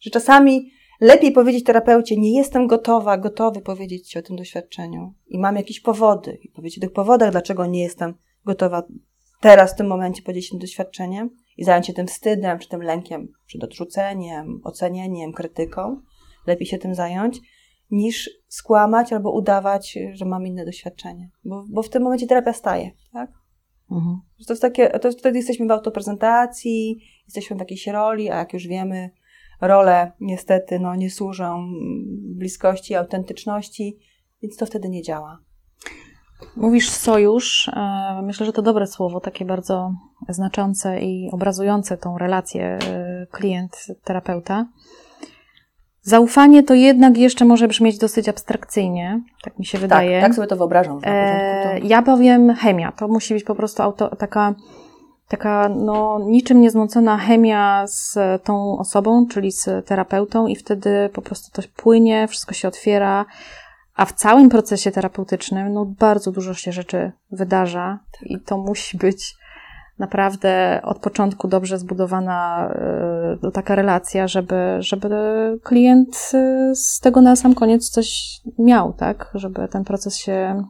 Że 0.00 0.10
czasami 0.10 0.70
lepiej 1.00 1.32
powiedzieć 1.32 1.64
terapeucie, 1.64 2.16
nie 2.16 2.38
jestem 2.38 2.66
gotowa, 2.66 3.18
gotowy 3.18 3.60
powiedzieć 3.60 4.08
Ci 4.08 4.18
o 4.18 4.22
tym 4.22 4.36
doświadczeniu 4.36 5.14
i 5.26 5.38
mam 5.38 5.56
jakieś 5.56 5.80
powody 5.80 6.38
i 6.42 6.48
powiedzieć 6.48 6.78
o 6.78 6.80
tych 6.80 6.92
powodach, 6.92 7.30
dlaczego 7.30 7.66
nie 7.66 7.82
jestem 7.82 8.14
gotowa 8.44 8.82
teraz, 9.40 9.72
w 9.72 9.76
tym 9.76 9.86
momencie 9.86 10.22
podzielić 10.22 10.50
tym 10.50 10.58
doświadczeniem, 10.58 11.30
i 11.60 11.64
zająć 11.64 11.86
się 11.86 11.92
tym 11.92 12.06
wstydem, 12.06 12.58
czy 12.58 12.68
tym 12.68 12.82
lękiem 12.82 13.28
przed 13.46 13.64
odrzuceniem, 13.64 14.60
ocenieniem, 14.64 15.32
krytyką, 15.32 16.00
lepiej 16.46 16.66
się 16.66 16.78
tym 16.78 16.94
zająć, 16.94 17.40
niż 17.90 18.30
skłamać 18.48 19.12
albo 19.12 19.32
udawać, 19.32 19.98
że 20.12 20.24
mam 20.24 20.46
inne 20.46 20.64
doświadczenie. 20.64 21.30
Bo, 21.44 21.64
bo 21.68 21.82
w 21.82 21.88
tym 21.88 22.02
momencie 22.02 22.26
terapia 22.26 22.52
staje, 22.52 22.90
tak? 23.12 23.30
Mhm. 23.90 24.20
To 24.46 24.52
jest 24.52 24.62
takie, 24.62 24.88
to 24.88 25.12
wtedy 25.12 25.38
jesteśmy 25.38 25.66
w 25.66 25.70
autoprezentacji, 25.70 27.00
jesteśmy 27.24 27.56
w 27.56 27.60
jakiejś 27.60 27.86
roli, 27.86 28.30
a 28.30 28.36
jak 28.36 28.52
już 28.52 28.66
wiemy, 28.66 29.10
role 29.60 30.12
niestety 30.20 30.78
no, 30.78 30.94
nie 30.94 31.10
służą 31.10 31.68
bliskości, 32.36 32.94
autentyczności, 32.94 33.98
więc 34.42 34.56
to 34.56 34.66
wtedy 34.66 34.88
nie 34.88 35.02
działa. 35.02 35.38
Mówisz 36.56 36.90
sojusz. 36.90 37.68
E, 37.68 38.20
myślę, 38.22 38.46
że 38.46 38.52
to 38.52 38.62
dobre 38.62 38.86
słowo, 38.86 39.20
takie 39.20 39.44
bardzo 39.44 39.92
znaczące 40.28 41.00
i 41.00 41.30
obrazujące 41.32 41.96
tą 41.96 42.18
relację 42.18 42.64
e, 42.64 43.26
klient-terapeuta. 43.30 44.66
Zaufanie 46.02 46.62
to 46.62 46.74
jednak 46.74 47.18
jeszcze 47.18 47.44
może 47.44 47.68
brzmieć 47.68 47.98
dosyć 47.98 48.28
abstrakcyjnie, 48.28 49.20
tak 49.42 49.58
mi 49.58 49.64
się 49.64 49.78
tak, 49.78 49.80
wydaje. 49.80 50.20
Tak, 50.20 50.28
tak 50.28 50.34
sobie 50.34 50.48
to 50.48 50.56
wyobrażam. 50.56 51.00
E, 51.04 51.78
ja 51.78 52.02
powiem 52.02 52.54
chemia. 52.54 52.92
To 52.92 53.08
musi 53.08 53.34
być 53.34 53.44
po 53.44 53.54
prostu 53.54 53.82
auto, 53.82 54.16
taka, 54.16 54.54
taka 55.28 55.68
no, 55.68 56.18
niczym 56.26 56.60
niezmącona 56.60 57.18
chemia 57.18 57.84
z 57.86 58.18
tą 58.44 58.78
osobą, 58.78 59.26
czyli 59.26 59.52
z 59.52 59.86
terapeutą, 59.86 60.46
i 60.46 60.56
wtedy 60.56 61.10
po 61.12 61.22
prostu 61.22 61.62
to 61.62 61.68
płynie, 61.76 62.28
wszystko 62.28 62.54
się 62.54 62.68
otwiera. 62.68 63.24
A 64.00 64.04
w 64.04 64.12
całym 64.12 64.48
procesie 64.48 64.90
terapeutycznym 64.90 65.72
no, 65.72 65.84
bardzo 65.84 66.32
dużo 66.32 66.54
się 66.54 66.72
rzeczy 66.72 67.12
wydarza 67.30 67.98
i 68.22 68.40
to 68.40 68.58
musi 68.58 68.98
być 68.98 69.34
naprawdę 69.98 70.80
od 70.84 70.98
początku 70.98 71.48
dobrze 71.48 71.78
zbudowana 71.78 72.70
y, 73.48 73.52
taka 73.52 73.74
relacja, 73.74 74.28
żeby, 74.28 74.76
żeby 74.78 75.08
klient 75.62 76.30
y, 76.34 76.74
z 76.74 77.00
tego 77.00 77.20
na 77.20 77.36
sam 77.36 77.54
koniec 77.54 77.90
coś 77.90 78.40
miał, 78.58 78.92
tak? 78.92 79.30
Żeby 79.34 79.68
ten 79.68 79.84
proces 79.84 80.16
się 80.16 80.64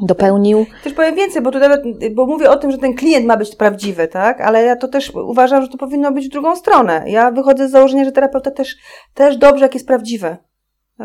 dopełnił. 0.00 0.66
Też 0.84 0.92
powiem 0.92 1.14
więcej, 1.14 1.42
bo 1.42 1.50
tu 1.50 1.58
nawet, 1.58 1.82
bo 2.14 2.26
mówię 2.26 2.50
o 2.50 2.56
tym, 2.56 2.70
że 2.70 2.78
ten 2.78 2.94
klient 2.94 3.26
ma 3.26 3.36
być 3.36 3.56
prawdziwy, 3.56 4.08
tak? 4.08 4.40
Ale 4.40 4.64
ja 4.64 4.76
to 4.76 4.88
też 4.88 5.10
uważam, 5.14 5.62
że 5.62 5.68
to 5.68 5.78
powinno 5.78 6.12
być 6.12 6.26
w 6.26 6.32
drugą 6.32 6.56
stronę. 6.56 7.04
Ja 7.06 7.30
wychodzę 7.30 7.68
z 7.68 7.70
założenia, 7.70 8.04
że 8.04 8.12
terapeuta 8.12 8.50
też, 8.50 8.76
też 9.14 9.36
dobrze, 9.36 9.64
jak 9.64 9.74
jest 9.74 9.86
prawdziwy. 9.86 10.36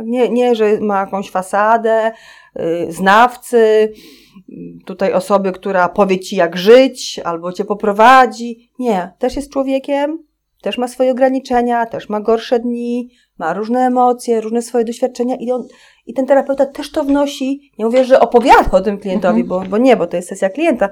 Nie, 0.06 0.30
nie, 0.30 0.56
że 0.56 0.80
ma 0.82 1.00
jakąś 1.00 1.32
fasadę, 1.32 2.12
yy, 2.56 2.92
znawcy, 2.92 3.94
tutaj 4.86 5.14
osoby, 5.14 5.52
która 5.52 5.90
powie 5.90 6.20
ci 6.20 6.36
jak 6.36 6.58
żyć, 6.58 7.20
albo 7.24 7.54
cię 7.54 7.66
poprowadzi. 7.66 8.72
Nie, 8.80 9.12
też 9.20 9.36
jest 9.36 9.52
człowiekiem, 9.52 10.24
też 10.62 10.78
ma 10.78 10.88
swoje 10.88 11.12
ograniczenia, 11.12 11.86
też 11.86 12.10
ma 12.10 12.20
gorsze 12.20 12.60
dni, 12.60 13.10
ma 13.38 13.54
różne 13.54 13.80
emocje, 13.80 14.42
różne 14.42 14.62
swoje 14.62 14.86
doświadczenia 14.86 15.36
i, 15.36 15.52
on, 15.52 15.68
i 16.06 16.14
ten 16.14 16.26
terapeuta 16.26 16.66
też 16.66 16.92
to 16.92 17.04
wnosi. 17.04 17.72
Nie 17.80 17.86
mówię, 17.86 18.06
że 18.06 18.20
opowiada 18.20 18.72
o 18.72 18.82
tym 18.82 18.98
klientowi, 18.98 19.42
mhm. 19.42 19.48
bo, 19.48 19.70
bo 19.70 19.78
nie, 19.78 19.98
bo 19.98 20.08
to 20.08 20.16
jest 20.16 20.30
sesja 20.30 20.50
klienta, 20.50 20.90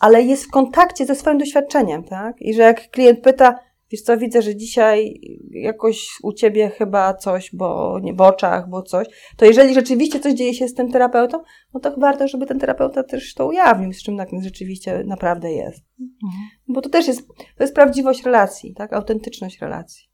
ale 0.00 0.22
jest 0.22 0.44
w 0.44 0.50
kontakcie 0.50 1.06
ze 1.06 1.14
swoim 1.14 1.38
doświadczeniem, 1.38 2.04
tak? 2.04 2.42
I 2.42 2.54
że 2.54 2.62
jak 2.62 2.90
klient 2.90 3.20
pyta, 3.20 3.58
Wiesz 3.94 4.02
co, 4.02 4.18
widzę, 4.18 4.42
że 4.42 4.56
dzisiaj 4.56 5.20
jakoś 5.50 6.18
u 6.22 6.32
ciebie 6.32 6.70
chyba 6.70 7.14
coś, 7.14 7.50
bo 7.52 7.98
nie 8.02 8.14
w 8.14 8.20
oczach, 8.20 8.68
bo 8.68 8.82
coś. 8.82 9.06
To 9.36 9.44
jeżeli 9.44 9.74
rzeczywiście 9.74 10.20
coś 10.20 10.32
dzieje 10.32 10.54
się 10.54 10.68
z 10.68 10.74
tym 10.74 10.92
terapeutą, 10.92 11.42
no 11.74 11.80
to 11.80 11.94
warto, 11.96 12.28
żeby 12.28 12.46
ten 12.46 12.58
terapeuta 12.58 13.02
też 13.02 13.34
to 13.34 13.46
ujawnił, 13.46 13.92
z 13.92 14.02
czym 14.02 14.16
tak 14.16 14.28
rzeczywiście 14.42 15.04
naprawdę 15.06 15.52
jest. 15.52 15.84
Mhm. 16.00 16.42
Bo 16.68 16.80
to 16.80 16.88
też 16.88 17.06
jest, 17.06 17.28
to 17.28 17.64
jest 17.64 17.74
prawdziwość 17.74 18.22
relacji, 18.22 18.74
tak? 18.74 18.92
Autentyczność 18.92 19.60
relacji. 19.60 20.04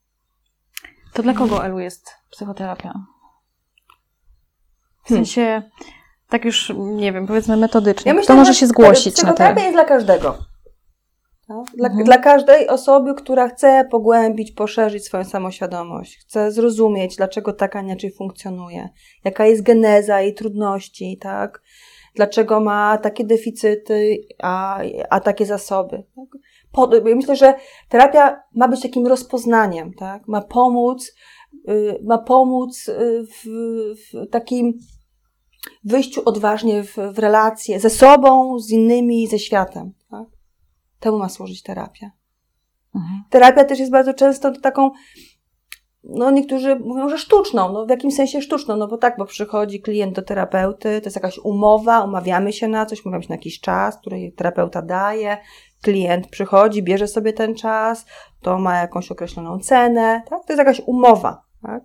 To 1.12 1.22
dla 1.22 1.34
kogo, 1.34 1.64
Elu, 1.64 1.78
jest 1.78 2.10
psychoterapia? 2.30 2.92
W 5.04 5.08
hmm. 5.08 5.26
sensie, 5.26 5.62
tak 6.28 6.44
już, 6.44 6.72
nie 6.76 7.12
wiem, 7.12 7.26
powiedzmy 7.26 7.56
metodycznie. 7.56 8.08
Ja 8.08 8.14
myślę, 8.14 8.26
to 8.26 8.36
może 8.36 8.54
się 8.54 8.66
zgłosić 8.66 9.06
na 9.06 9.12
Psychoterapia 9.12 9.62
jest 9.62 9.74
dla 9.74 9.84
każdego. 9.84 10.49
Tak? 11.50 11.76
Dla, 11.76 11.88
mhm. 11.88 12.04
dla 12.04 12.18
każdej 12.18 12.68
osoby, 12.68 13.14
która 13.14 13.48
chce 13.48 13.84
pogłębić, 13.90 14.52
poszerzyć 14.52 15.04
swoją 15.04 15.24
samoświadomość, 15.24 16.18
chce 16.18 16.52
zrozumieć, 16.52 17.16
dlaczego 17.16 17.52
tak, 17.52 17.76
a 17.76 17.80
inaczej 17.80 18.12
funkcjonuje, 18.12 18.88
jaka 19.24 19.46
jest 19.46 19.62
geneza 19.62 20.20
jej 20.20 20.34
trudności, 20.34 21.18
tak? 21.20 21.62
Dlaczego 22.14 22.60
ma 22.60 22.98
takie 22.98 23.24
deficyty, 23.24 24.18
a, 24.42 24.80
a 25.10 25.20
takie 25.20 25.46
zasoby. 25.46 26.04
Tak? 26.16 26.40
Po, 26.72 26.90
myślę, 27.16 27.36
że 27.36 27.54
terapia 27.88 28.42
ma 28.54 28.68
być 28.68 28.82
takim 28.82 29.06
rozpoznaniem, 29.06 29.94
tak? 29.94 30.28
Ma 30.28 30.40
pomóc, 30.40 31.12
y, 31.68 31.98
ma 32.04 32.18
pomóc 32.18 32.88
y, 32.88 33.26
w, 33.26 33.44
w 33.96 34.30
takim 34.30 34.78
wyjściu 35.84 36.22
odważnie 36.24 36.84
w, 36.84 36.96
w 36.96 37.18
relacje 37.18 37.80
ze 37.80 37.90
sobą, 37.90 38.58
z 38.58 38.70
innymi, 38.70 39.26
ze 39.26 39.38
światem. 39.38 39.99
Temu 41.00 41.18
ma 41.18 41.28
służyć 41.28 41.62
terapia. 41.62 42.10
Mhm. 42.94 43.22
Terapia 43.30 43.64
też 43.64 43.78
jest 43.78 43.92
bardzo 43.92 44.14
często 44.14 44.52
taką, 44.60 44.90
no 46.04 46.30
niektórzy 46.30 46.76
mówią, 46.76 47.08
że 47.08 47.18
sztuczną, 47.18 47.72
no 47.72 47.86
w 47.86 47.90
jakimś 47.90 48.14
sensie 48.14 48.42
sztuczną, 48.42 48.76
no 48.76 48.88
bo 48.88 48.98
tak, 48.98 49.16
bo 49.18 49.24
przychodzi 49.24 49.80
klient 49.80 50.16
do 50.16 50.22
terapeuty, 50.22 51.00
to 51.00 51.06
jest 51.06 51.16
jakaś 51.16 51.38
umowa, 51.38 52.04
umawiamy 52.04 52.52
się 52.52 52.68
na 52.68 52.86
coś, 52.86 53.06
umawiamy 53.06 53.22
się 53.22 53.28
na 53.28 53.34
jakiś 53.34 53.60
czas, 53.60 53.98
który 54.00 54.32
terapeuta 54.36 54.82
daje, 54.82 55.38
klient 55.82 56.26
przychodzi, 56.26 56.82
bierze 56.82 57.08
sobie 57.08 57.32
ten 57.32 57.54
czas, 57.54 58.06
to 58.40 58.58
ma 58.58 58.76
jakąś 58.78 59.10
określoną 59.10 59.58
cenę, 59.58 60.22
tak? 60.28 60.44
To 60.46 60.52
jest 60.52 60.58
jakaś 60.58 60.80
umowa, 60.80 61.42
tak? 61.62 61.82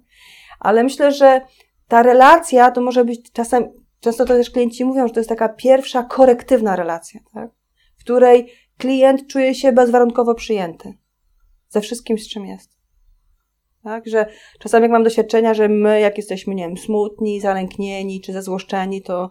Ale 0.60 0.84
myślę, 0.84 1.12
że 1.12 1.42
ta 1.88 2.04
relacja 2.04 2.72
to 2.72 2.82
może 2.82 3.06
być 3.06 3.32
czasem, 3.32 3.64
często 4.00 4.26
to 4.26 4.34
też 4.34 4.50
klienci 4.52 4.86
mówią, 4.86 5.08
że 5.08 5.14
to 5.14 5.20
jest 5.20 5.30
taka 5.30 5.50
pierwsza 5.50 6.04
korektywna 6.04 6.76
relacja, 6.76 7.20
tak? 7.34 7.50
W 7.98 8.04
której 8.04 8.52
klient 8.78 9.28
czuje 9.28 9.56
się 9.56 9.72
bezwarunkowo 9.72 10.36
przyjęty 10.36 10.94
ze 11.70 11.82
wszystkim, 11.82 12.18
z 12.18 12.28
czym 12.28 12.46
jest. 12.46 12.76
Tak, 13.84 14.08
że 14.08 14.26
czasami 14.60 14.84
jak 14.84 14.92
mam 14.92 15.04
doświadczenia, 15.04 15.54
że 15.54 15.70
my, 15.70 16.00
jak 16.00 16.18
jesteśmy, 16.18 16.56
nie 16.56 16.68
wiem, 16.68 16.78
smutni, 16.78 17.42
zalęknieni 17.42 18.22
czy 18.22 18.34
zezłoszczeni, 18.34 19.02
to 19.02 19.30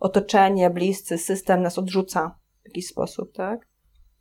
otoczenie, 0.00 0.70
bliscy, 0.70 1.18
system 1.18 1.62
nas 1.62 1.78
odrzuca 1.78 2.38
w 2.62 2.68
jakiś 2.68 2.86
sposób, 2.86 3.32
tak? 3.32 3.68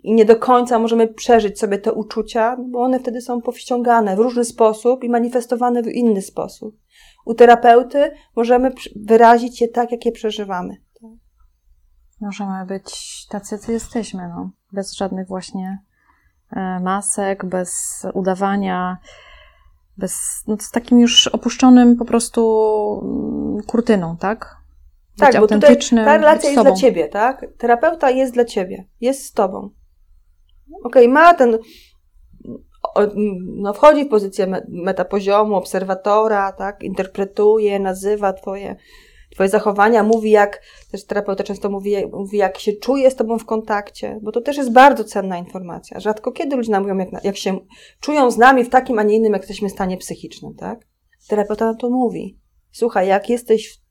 I 0.03 0.13
nie 0.13 0.25
do 0.25 0.35
końca 0.35 0.79
możemy 0.79 1.07
przeżyć 1.07 1.59
sobie 1.59 1.77
te 1.77 1.93
uczucia, 1.93 2.57
bo 2.69 2.79
one 2.79 2.99
wtedy 2.99 3.21
są 3.21 3.41
powściągane 3.41 4.15
w 4.15 4.19
różny 4.19 4.45
sposób 4.45 5.03
i 5.03 5.09
manifestowane 5.09 5.83
w 5.83 5.87
inny 5.87 6.21
sposób. 6.21 6.75
U 7.25 7.33
terapeuty 7.33 8.11
możemy 8.35 8.71
wyrazić 8.95 9.61
je 9.61 9.67
tak, 9.67 9.91
jak 9.91 10.05
je 10.05 10.11
przeżywamy. 10.11 10.84
Możemy 12.21 12.65
być 12.65 13.25
tacy, 13.29 13.57
co 13.57 13.71
jesteśmy, 13.71 14.27
no. 14.27 14.49
Bez 14.71 14.93
żadnych 14.93 15.27
właśnie 15.27 15.79
e, 16.51 16.79
masek, 16.79 17.45
bez 17.45 18.01
udawania, 18.13 18.97
bez, 19.97 20.43
no, 20.47 20.57
z 20.59 20.71
takim 20.71 20.99
już 20.99 21.27
opuszczonym 21.27 21.95
po 21.95 22.05
prostu 22.05 22.41
mm, 23.03 23.63
kurtyną, 23.63 24.17
tak? 24.17 24.57
Być 25.11 25.19
tak, 25.19 25.39
bo 25.39 25.47
tutaj 25.47 25.77
ta 25.89 26.17
relacja 26.17 26.49
jest 26.49 26.63
dla 26.63 26.75
ciebie, 26.75 27.07
tak? 27.07 27.45
Terapeuta 27.57 28.09
jest 28.09 28.33
dla 28.33 28.45
ciebie, 28.45 28.85
jest 29.01 29.25
z 29.25 29.31
tobą. 29.31 29.69
Okej, 30.83 31.03
okay, 31.03 31.07
ma 31.07 31.33
ten, 31.33 31.57
no 33.45 33.73
wchodzi 33.73 34.05
w 34.05 34.09
pozycję 34.09 34.47
metapoziomu, 34.67 35.55
obserwatora, 35.55 36.51
tak? 36.51 36.83
Interpretuje, 36.83 37.79
nazywa 37.79 38.33
twoje 38.33 38.75
Twoje 39.35 39.49
zachowania, 39.49 40.03
mówi 40.03 40.31
jak, 40.31 40.61
też 40.91 41.05
terapeuta 41.05 41.43
często 41.43 41.69
mówi, 41.69 41.95
mówi, 42.13 42.37
jak 42.37 42.57
się 42.57 42.73
czuje 42.73 43.11
z 43.11 43.15
Tobą 43.15 43.39
w 43.39 43.45
kontakcie, 43.45 44.19
bo 44.21 44.31
to 44.31 44.41
też 44.41 44.57
jest 44.57 44.71
bardzo 44.71 45.03
cenna 45.03 45.37
informacja. 45.37 45.99
Rzadko 45.99 46.31
kiedy 46.31 46.55
ludzie 46.55 46.71
nam 46.71 46.83
mówią, 46.83 46.97
jak, 46.97 47.23
jak 47.23 47.37
się 47.37 47.59
czują 47.99 48.31
z 48.31 48.37
nami 48.37 48.63
w 48.63 48.69
takim, 48.69 48.99
a 48.99 49.03
nie 49.03 49.15
innym, 49.15 49.33
jak 49.33 49.41
jesteśmy 49.41 49.69
w 49.69 49.71
stanie 49.71 49.97
psychicznym, 49.97 50.55
tak? 50.55 50.87
Terapeuta 51.27 51.73
to 51.73 51.89
mówi. 51.89 52.39
Słuchaj, 52.71 53.07
jak 53.07 53.29
jesteś, 53.29 53.81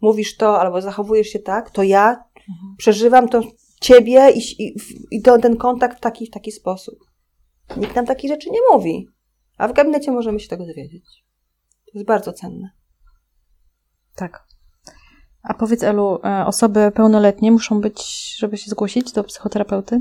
mówisz 0.00 0.36
to 0.36 0.60
albo 0.60 0.80
zachowujesz 0.80 1.28
się 1.28 1.38
tak, 1.38 1.70
to 1.70 1.82
ja 1.82 2.24
mhm. 2.48 2.74
przeżywam 2.78 3.28
to 3.28 3.42
Ciebie 3.80 4.30
i, 4.30 4.62
i, 4.62 4.76
i 5.10 5.22
to, 5.22 5.38
ten 5.38 5.56
kontakt 5.56 5.98
w 5.98 6.00
taki, 6.00 6.26
w 6.26 6.30
taki 6.30 6.52
sposób. 6.52 6.98
Nikt 7.76 7.96
nam 7.96 8.06
takich 8.06 8.30
rzeczy 8.30 8.50
nie 8.50 8.60
mówi, 8.72 9.08
a 9.58 9.68
w 9.68 9.72
gabinecie 9.72 10.12
możemy 10.12 10.40
się 10.40 10.48
tego 10.48 10.66
dowiedzieć. 10.66 11.24
To 11.84 11.90
jest 11.94 12.06
bardzo 12.06 12.32
cenne. 12.32 12.70
Tak. 14.14 14.51
A 15.42 15.54
powiedz, 15.54 15.82
Elu, 15.82 16.18
e, 16.24 16.46
osoby 16.46 16.92
pełnoletnie 16.94 17.52
muszą 17.52 17.80
być, 17.80 18.02
żeby 18.38 18.56
się 18.56 18.70
zgłosić 18.70 19.12
do 19.12 19.24
psychoterapeuty? 19.24 19.98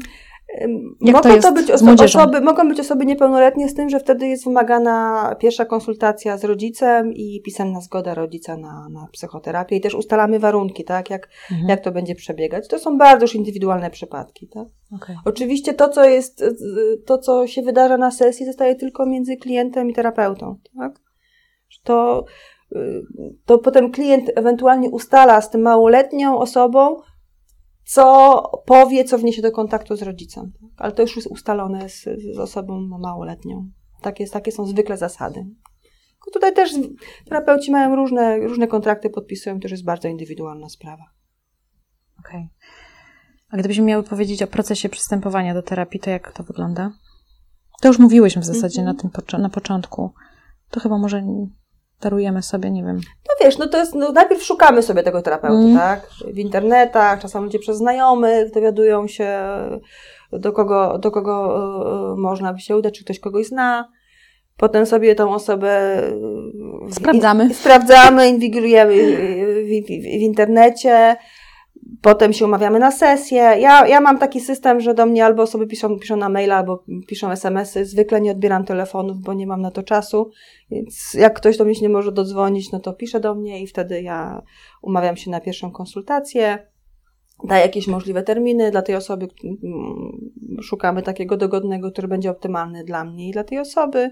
Jak 1.01 1.15
mogą 1.15 1.21
to, 1.21 1.41
to 1.41 1.51
być 1.51 1.67
oso- 1.67 2.03
osoby, 2.03 2.41
mogą 2.41 2.69
być 2.69 2.79
osoby 2.79 3.05
niepełnoletnie 3.05 3.69
z 3.69 3.73
tym, 3.73 3.89
że 3.89 3.99
wtedy 3.99 4.27
jest 4.27 4.45
wymagana 4.45 5.35
pierwsza 5.39 5.65
konsultacja 5.65 6.37
z 6.37 6.43
rodzicem 6.43 7.13
i 7.13 7.41
pisemna 7.45 7.81
zgoda 7.81 8.13
rodzica 8.13 8.57
na, 8.57 8.89
na 8.89 9.07
psychoterapię 9.11 9.75
i 9.75 9.81
też 9.81 9.95
ustalamy 9.95 10.39
warunki, 10.39 10.83
tak, 10.83 11.09
jak, 11.09 11.29
mhm. 11.51 11.69
jak 11.69 11.83
to 11.83 11.91
będzie 11.91 12.15
przebiegać. 12.15 12.67
To 12.67 12.79
są 12.79 12.97
bardzo 12.97 13.23
już 13.23 13.35
indywidualne 13.35 13.89
przypadki, 13.89 14.47
tak. 14.47 14.67
Okay. 14.95 15.15
Oczywiście 15.25 15.73
to, 15.73 15.89
co 15.89 16.05
jest, 16.05 16.43
to, 17.05 17.17
co 17.17 17.47
się 17.47 17.61
wydarza 17.61 17.97
na 17.97 18.11
sesji, 18.11 18.45
zostaje 18.45 18.75
tylko 18.75 19.05
między 19.05 19.37
klientem 19.37 19.89
i 19.89 19.93
terapeutą, 19.93 20.55
tak. 20.77 20.99
To 21.83 22.25
to 23.45 23.57
potem 23.57 23.91
klient 23.91 24.31
ewentualnie 24.35 24.89
ustala 24.89 25.41
z 25.41 25.49
tym 25.49 25.61
małoletnią 25.61 26.39
osobą, 26.39 26.97
co 27.85 28.43
powie, 28.65 29.03
co 29.03 29.17
wniesie 29.17 29.41
do 29.41 29.51
kontaktu 29.51 29.95
z 29.95 30.01
rodzicem. 30.01 30.51
Tak? 30.61 30.69
Ale 30.77 30.91
to 30.91 31.01
już 31.01 31.15
jest 31.15 31.27
ustalone 31.27 31.89
z, 31.89 32.03
z 32.35 32.39
osobą 32.39 32.81
małoletnią. 32.81 33.69
Takie, 34.01 34.27
takie 34.27 34.51
są 34.51 34.65
zwykle 34.65 34.97
zasady. 34.97 35.45
Tutaj 36.33 36.53
też 36.53 36.73
terapeuci 37.25 37.71
mają 37.71 37.95
różne, 37.95 38.37
różne 38.37 38.67
kontrakty, 38.67 39.09
podpisują, 39.09 39.59
to 39.59 39.67
jest 39.67 39.83
bardzo 39.83 40.07
indywidualna 40.07 40.69
sprawa. 40.69 41.03
Okej. 42.19 42.39
Okay. 42.39 42.49
A 43.49 43.57
gdybyśmy 43.57 43.85
miały 43.85 44.03
powiedzieć 44.03 44.43
o 44.43 44.47
procesie 44.47 44.89
przystępowania 44.89 45.53
do 45.53 45.61
terapii, 45.61 45.99
to 45.99 46.09
jak 46.09 46.31
to 46.31 46.43
wygląda? 46.43 46.91
To 47.81 47.87
już 47.87 47.99
mówiłyśmy 47.99 48.41
w 48.41 48.45
zasadzie 48.45 48.81
mm 48.81 48.95
-hmm. 48.95 49.03
na, 49.03 49.21
tym, 49.21 49.41
na 49.41 49.49
początku. 49.49 50.13
To 50.69 50.79
chyba 50.79 50.97
może 50.97 51.23
darujemy 52.01 52.43
sobie, 52.43 52.71
nie 52.71 52.83
wiem. 52.83 52.95
No 52.97 53.45
wiesz, 53.45 53.57
no 53.57 53.67
to 53.67 53.77
jest, 53.77 53.95
no 53.95 54.11
najpierw 54.11 54.43
szukamy 54.43 54.81
sobie 54.81 55.03
tego 55.03 55.21
terapeuty, 55.21 55.63
mm. 55.63 55.77
tak? 55.77 56.09
W 56.33 56.37
internetach, 56.37 57.19
czasami 57.19 57.45
ludzie 57.45 57.59
przez 57.59 57.77
znajomych 57.77 58.51
dowiadują 58.51 59.07
się, 59.07 59.39
do 60.31 60.51
kogo, 60.51 60.97
do 60.97 61.11
kogo 61.11 62.13
y, 62.13 62.17
można 62.17 62.53
by 62.53 62.59
się 62.59 62.77
udać, 62.77 62.97
czy 62.97 63.03
ktoś 63.03 63.19
kogoś 63.19 63.45
zna. 63.45 63.89
Potem 64.57 64.85
sobie 64.85 65.15
tą 65.15 65.33
osobę 65.33 66.01
sprawdzamy, 66.91 67.43
in, 67.43 67.53
sprawdzamy 67.53 68.29
inwigilujemy 68.29 68.93
w, 68.93 69.85
w, 69.85 69.87
w, 69.87 70.21
internecie, 70.21 71.15
potem 72.01 72.33
się 72.33 72.45
umawiamy 72.45 72.79
na 72.79 72.91
sesję. 72.91 73.37
Ja, 73.37 73.87
ja 73.87 74.01
mam 74.01 74.17
taki 74.17 74.39
system, 74.39 74.79
że 74.79 74.93
do 74.93 75.05
mnie 75.05 75.25
albo 75.25 75.43
osoby 75.43 75.67
piszą, 75.67 75.99
piszą 75.99 76.15
na 76.15 76.29
maila, 76.29 76.55
albo 76.55 76.83
piszą 77.07 77.31
smsy. 77.31 77.85
Zwykle 77.85 78.21
nie 78.21 78.31
odbieram 78.31 78.65
telefonów, 78.65 79.17
bo 79.17 79.33
nie 79.33 79.47
mam 79.47 79.61
na 79.61 79.71
to 79.71 79.83
czasu. 79.83 80.31
Więc 80.71 81.13
jak 81.13 81.33
ktoś 81.33 81.57
do 81.57 81.65
mnie 81.65 81.75
się 81.75 81.81
nie 81.81 81.89
może 81.89 82.11
dodzwonić, 82.11 82.71
no 82.71 82.79
to 82.79 82.93
pisze 82.93 83.19
do 83.19 83.35
mnie 83.35 83.63
i 83.63 83.67
wtedy 83.67 84.01
ja 84.01 84.41
umawiam 84.81 85.17
się 85.17 85.31
na 85.31 85.39
pierwszą 85.39 85.71
konsultację. 85.71 86.67
Daję 87.47 87.61
jakieś 87.61 87.87
możliwe 87.87 88.23
terminy 88.23 88.71
dla 88.71 88.81
tej 88.81 88.95
osoby. 88.95 89.27
Szukamy 90.61 91.01
takiego 91.01 91.37
dogodnego, 91.37 91.91
który 91.91 92.07
będzie 92.07 92.31
optymalny 92.31 92.83
dla 92.83 93.05
mnie 93.05 93.29
i 93.29 93.31
dla 93.31 93.43
tej 93.43 93.59
osoby. 93.59 94.09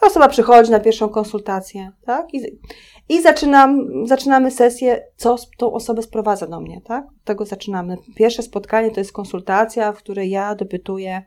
Ta 0.00 0.06
osoba 0.06 0.28
przychodzi 0.28 0.70
na 0.70 0.80
pierwszą 0.80 1.08
konsultację, 1.08 1.92
tak? 2.04 2.34
I, 2.34 2.60
i 3.08 3.22
zaczynam, 3.22 3.88
zaczynamy 4.06 4.50
sesję, 4.50 5.06
co 5.16 5.36
tą 5.58 5.72
osobę 5.72 6.02
sprowadza 6.02 6.46
do 6.46 6.60
mnie, 6.60 6.80
tak? 6.80 7.06
Od 7.06 7.24
tego 7.24 7.44
zaczynamy. 7.44 7.96
Pierwsze 8.16 8.42
spotkanie 8.42 8.90
to 8.90 9.00
jest 9.00 9.12
konsultacja, 9.12 9.92
w 9.92 9.98
której 9.98 10.30
ja 10.30 10.54
dopytuję, 10.54 11.22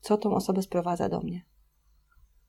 co 0.00 0.16
tą 0.16 0.34
osobę 0.34 0.62
sprowadza 0.62 1.08
do 1.08 1.20
mnie. 1.20 1.44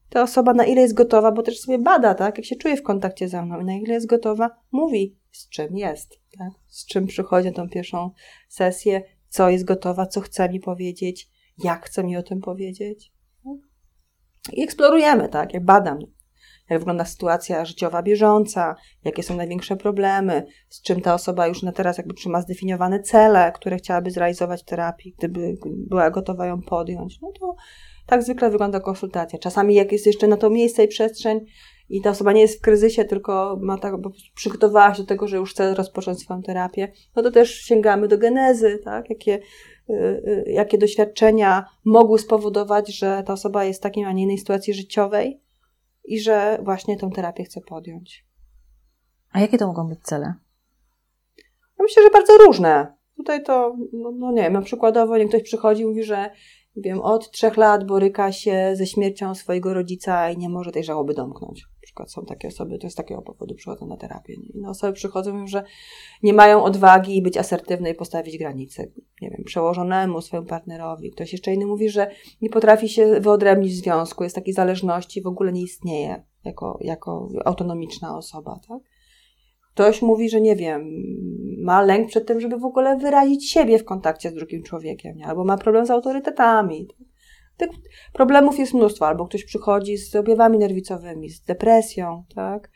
Ta 0.10 0.24
osoba 0.24 0.54
na 0.54 0.66
ile 0.66 0.82
jest 0.82 0.94
gotowa, 0.94 1.32
bo 1.32 1.44
też 1.44 1.60
sobie 1.60 1.80
bada, 1.80 2.16
tak? 2.16 2.38
Jak 2.38 2.46
się 2.46 2.56
czuje 2.56 2.78
w 2.78 2.84
kontakcie 2.84 3.30
ze 3.30 3.46
mną 3.46 3.60
i 3.60 3.66
na 3.66 3.74
ile 3.74 3.94
jest 3.94 4.08
gotowa, 4.08 4.50
mówi, 4.72 5.18
z 5.32 5.50
czym 5.50 5.78
jest, 5.78 6.20
tak? 6.38 6.50
Z 6.68 6.86
czym 6.86 7.08
przychodzi 7.08 7.48
na 7.48 7.54
tą 7.54 7.70
pierwszą 7.70 8.12
sesję, 8.48 9.04
co 9.30 9.50
jest 9.50 9.66
gotowa, 9.66 10.06
co 10.06 10.22
chce 10.22 10.50
mi 10.50 10.60
powiedzieć, 10.60 11.30
jak 11.64 11.86
chce 11.86 12.04
mi 12.04 12.18
o 12.18 12.24
tym 12.24 12.42
powiedzieć. 12.42 13.12
I 14.54 14.64
eksplorujemy, 14.64 15.30
tak? 15.30 15.54
Jak 15.54 15.66
badam, 15.66 16.00
jak 16.70 16.80
wygląda 16.80 17.06
sytuacja 17.06 17.66
życiowa 17.66 18.04
bieżąca, 18.04 18.76
jakie 19.04 19.24
są 19.24 19.36
największe 19.36 19.76
problemy, 19.76 20.46
z 20.70 20.82
czym 20.82 21.02
ta 21.02 21.14
osoba 21.14 21.48
już 21.48 21.64
na 21.64 21.72
teraz 21.72 21.98
jakby 21.98 22.14
czy 22.14 22.30
ma 22.30 22.42
zdefiniowane 22.42 23.00
cele, 23.00 23.52
które 23.56 23.78
chciałaby 23.78 24.12
zrealizować 24.12 24.62
w 24.62 24.66
terapii, 24.66 25.16
gdyby 25.18 25.58
była 25.66 26.12
gotowa 26.12 26.46
ją 26.46 26.62
podjąć. 26.62 27.22
No 27.22 27.32
to 27.40 27.56
tak 28.06 28.24
zwykle 28.24 28.50
wygląda 28.50 28.80
konsultacja. 28.80 29.40
Czasami 29.40 29.76
jak 29.76 29.92
jest 29.92 30.06
jeszcze 30.06 30.28
na 30.28 30.38
to 30.38 30.50
miejsce 30.50 30.84
i 30.84 30.88
przestrzeń 30.88 31.40
i 31.90 32.02
ta 32.02 32.10
osoba 32.10 32.32
nie 32.32 32.42
jest 32.42 32.58
w 32.58 32.62
kryzysie, 32.62 33.06
tylko 33.06 33.58
ma 33.62 33.78
tak, 33.78 34.02
bo 34.02 34.12
przygotowała 34.36 34.94
się 34.94 35.02
do 35.02 35.08
tego, 35.08 35.28
że 35.28 35.38
już 35.38 35.52
chce 35.52 35.76
rozpocząć 35.76 36.20
swoją 36.20 36.42
terapię, 36.42 36.92
no 37.16 37.24
to 37.24 37.32
też 37.32 37.56
sięgamy 37.56 38.08
do 38.08 38.18
genezy, 38.18 38.80
tak? 38.84 39.10
Jakie 39.10 39.40
jakie 40.46 40.78
doświadczenia 40.78 41.66
mogły 41.86 42.20
spowodować, 42.20 42.96
że 42.96 43.24
ta 43.26 43.34
osoba 43.34 43.64
jest 43.64 43.80
w 43.80 43.84
takiej, 43.84 44.06
a 44.06 44.12
nie 44.12 44.24
innej 44.24 44.38
sytuacji 44.38 44.74
życiowej 44.74 45.42
i 46.06 46.20
że 46.20 46.60
właśnie 46.64 46.98
tą 46.98 47.12
terapię 47.12 47.44
chce 47.44 47.62
podjąć. 47.62 48.26
A 49.32 49.40
jakie 49.40 49.58
to 49.58 49.68
mogą 49.68 49.88
być 49.88 50.00
cele? 50.04 50.34
No 51.80 51.84
myślę, 51.84 52.04
że 52.04 52.10
bardzo 52.10 52.38
różne. 52.38 52.98
Tutaj 53.18 53.44
to, 53.44 53.76
no, 53.94 54.12
no 54.12 54.32
nie 54.32 54.42
wiem, 54.42 54.54
no 54.54 54.62
przykładowo 54.62 55.18
nie 55.18 55.28
ktoś 55.28 55.44
przychodzi 55.44 55.82
i 55.82 55.86
mówi, 55.86 56.04
że 56.04 56.30
wiem, 56.76 57.02
od 57.02 57.32
trzech 57.32 57.58
lat 57.58 57.84
boryka 57.84 58.32
się 58.32 58.72
ze 58.74 58.86
śmiercią 58.86 59.36
swojego 59.36 59.74
rodzica 59.74 60.32
i 60.32 60.38
nie 60.38 60.50
może 60.50 60.72
tej 60.72 60.84
żałoby 60.84 61.14
domknąć 61.14 61.66
przykład 62.06 62.12
są 62.12 62.26
takie 62.26 62.48
osoby, 62.48 62.78
to 62.78 62.90
z 62.90 62.96
takiego 62.96 63.22
powodu 63.22 63.56
przychodzą 63.56 63.88
na 63.88 63.98
terapię. 63.98 64.34
Inne 64.34 64.70
osoby 64.70 64.94
przychodzą 64.94 65.34
mówią, 65.34 65.48
że 65.48 65.64
nie 66.24 66.34
mają 66.34 66.64
odwagi 66.64 67.22
być 67.22 67.38
asertywne 67.38 67.90
i 67.90 67.96
postawić 67.96 68.38
granice, 68.38 68.88
nie 69.22 69.30
wiem, 69.30 69.44
przełożonemu, 69.46 70.22
swojemu 70.22 70.48
partnerowi. 70.48 71.12
Ktoś 71.12 71.32
jeszcze 71.32 71.54
inny 71.54 71.66
mówi, 71.66 71.90
że 71.90 72.12
nie 72.42 72.50
potrafi 72.50 72.90
się 72.90 73.20
wyodrębnić 73.20 73.74
w 73.74 73.84
związku, 73.84 74.24
jest 74.24 74.36
takiej 74.36 74.54
zależności, 74.54 75.22
w 75.22 75.28
ogóle 75.28 75.54
nie 75.54 75.62
istnieje 75.62 76.24
jako, 76.46 76.78
jako 76.82 77.30
autonomiczna 77.46 78.18
osoba, 78.18 78.60
tak? 78.68 78.80
Ktoś 79.74 80.02
mówi, 80.02 80.30
że 80.30 80.42
nie 80.42 80.56
wiem, 80.56 81.04
ma 81.64 81.82
lęk 81.82 82.08
przed 82.08 82.28
tym, 82.28 82.40
żeby 82.40 82.58
w 82.58 82.66
ogóle 82.66 82.98
wyrazić 82.98 83.52
siebie 83.52 83.80
w 83.80 83.86
kontakcie 83.86 84.30
z 84.30 84.34
drugim 84.34 84.64
człowiekiem, 84.64 85.18
nie? 85.18 85.28
albo 85.28 85.44
ma 85.44 85.58
problem 85.58 85.86
z 85.86 85.92
autorytetami. 85.92 86.88
Tak? 86.88 87.08
Tych 87.58 87.70
problemów 88.14 88.60
jest 88.60 88.74
mnóstwo, 88.74 89.08
albo 89.08 89.26
ktoś 89.26 89.44
przychodzi 89.44 89.98
z 89.98 90.16
objawami 90.16 90.58
nerwicowymi, 90.58 91.30
z 91.30 91.42
depresją, 91.42 92.24
tak? 92.36 92.72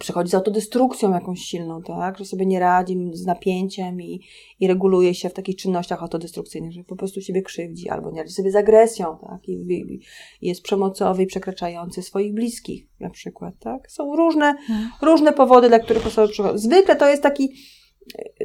Przychodzi 0.00 0.30
z 0.30 0.34
autodestrukcją 0.34 1.12
jakąś 1.12 1.40
silną, 1.40 1.82
tak? 1.82 2.18
Że 2.18 2.24
sobie 2.24 2.46
nie 2.46 2.60
radzi 2.60 3.10
z 3.12 3.26
napięciem 3.26 4.02
i, 4.02 4.20
i 4.60 4.66
reguluje 4.66 5.14
się 5.14 5.28
w 5.28 5.32
takich 5.32 5.56
czynnościach 5.56 6.02
autodestrukcyjnych, 6.02 6.72
że 6.72 6.84
po 6.84 6.96
prostu 6.96 7.20
siebie 7.20 7.42
krzywdzi, 7.42 7.88
albo 7.88 8.10
nie 8.10 8.20
radzi 8.20 8.34
sobie 8.34 8.50
z 8.50 8.56
agresją, 8.56 9.18
tak? 9.20 9.48
I, 9.48 9.52
i, 9.52 10.00
i 10.40 10.48
jest 10.48 10.62
przemocowy 10.62 11.22
i 11.22 11.26
przekraczający 11.26 12.02
swoich 12.02 12.34
bliskich, 12.34 12.86
na 13.00 13.10
przykład, 13.10 13.54
tak? 13.60 13.90
Są 13.90 14.16
różne, 14.16 14.54
hmm. 14.66 14.90
różne 15.02 15.32
powody, 15.32 15.68
dla 15.68 15.78
których 15.78 16.06
osoby 16.06 16.32
przychodzą. 16.32 16.58
Zwykle 16.58 16.96
to 16.96 17.08
jest 17.08 17.22
taki, 17.22 17.52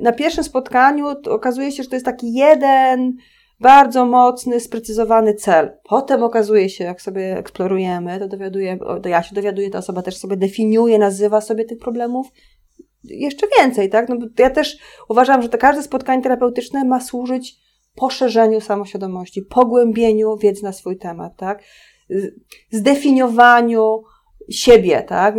na 0.01 0.11
pierwszym 0.11 0.43
spotkaniu 0.43 1.07
okazuje 1.29 1.71
się, 1.71 1.83
że 1.83 1.89
to 1.89 1.95
jest 1.95 2.05
taki 2.05 2.33
jeden, 2.33 3.17
bardzo 3.61 4.05
mocny, 4.05 4.59
sprecyzowany 4.59 5.33
cel. 5.33 5.77
Potem 5.83 6.23
okazuje 6.23 6.69
się, 6.69 6.83
jak 6.83 7.01
sobie 7.01 7.37
eksplorujemy, 7.37 8.19
to 8.19 8.27
dowiaduje, 8.27 8.77
to 9.03 9.09
ja 9.09 9.23
się 9.23 9.35
dowiaduję, 9.35 9.69
ta 9.69 9.79
osoba 9.79 10.01
też 10.01 10.17
sobie 10.17 10.37
definiuje, 10.37 10.99
nazywa 10.99 11.41
sobie 11.41 11.65
tych 11.65 11.77
problemów 11.77 12.27
jeszcze 13.03 13.47
więcej, 13.59 13.89
tak? 13.89 14.09
No, 14.09 14.15
ja 14.39 14.49
też 14.49 14.77
uważam, 15.09 15.41
że 15.41 15.49
to 15.49 15.57
każde 15.57 15.83
spotkanie 15.83 16.23
terapeutyczne 16.23 16.85
ma 16.85 17.01
służyć 17.01 17.55
poszerzeniu 17.95 18.61
samoświadomości, 18.61 19.41
pogłębieniu 19.41 20.37
wiedzy 20.37 20.63
na 20.63 20.73
swój 20.73 20.97
temat, 20.97 21.35
tak? 21.37 21.63
Zdefiniowaniu 22.71 24.03
siebie, 24.49 25.01
tak? 25.01 25.35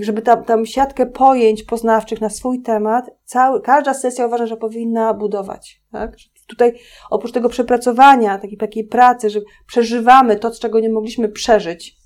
Żeby 0.00 0.22
tam, 0.22 0.44
tam 0.44 0.66
siatkę 0.66 1.06
pojęć 1.06 1.62
poznawczych 1.62 2.20
na 2.20 2.30
swój 2.30 2.62
temat, 2.62 3.10
cały, 3.24 3.60
każda 3.60 3.94
sesja 3.94 4.26
uważam, 4.26 4.46
że 4.46 4.56
powinna 4.56 5.14
budować, 5.14 5.82
tak? 5.92 6.16
Tutaj 6.46 6.72
oprócz 7.10 7.32
tego 7.32 7.48
przepracowania, 7.48 8.38
takiej, 8.38 8.58
takiej 8.58 8.84
pracy, 8.84 9.30
że 9.30 9.40
przeżywamy 9.66 10.36
to, 10.36 10.50
czego 10.50 10.80
nie 10.80 10.90
mogliśmy 10.90 11.28
przeżyć, 11.28 11.96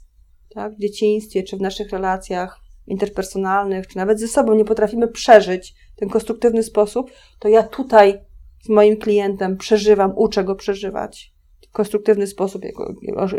tak, 0.55 0.75
w 0.75 0.81
dzieciństwie, 0.81 1.43
czy 1.43 1.57
w 1.57 1.61
naszych 1.61 1.91
relacjach 1.91 2.61
interpersonalnych, 2.87 3.87
czy 3.87 3.97
nawet 3.97 4.21
ze 4.21 4.29
sobą 4.29 4.55
nie 4.55 4.65
potrafimy 4.65 5.09
przeżyć 5.09 5.75
w 5.97 6.01
ten 6.01 6.09
konstruktywny 6.09 6.63
sposób, 6.63 7.11
to 7.39 7.49
ja 7.49 7.63
tutaj 7.63 8.21
z 8.63 8.69
moim 8.69 8.97
klientem 8.97 9.57
przeżywam, 9.57 10.13
uczę 10.17 10.45
go 10.45 10.55
przeżywać. 10.55 11.33
W 11.69 11.73
konstruktywny 11.73 12.27
sposób, 12.27 12.63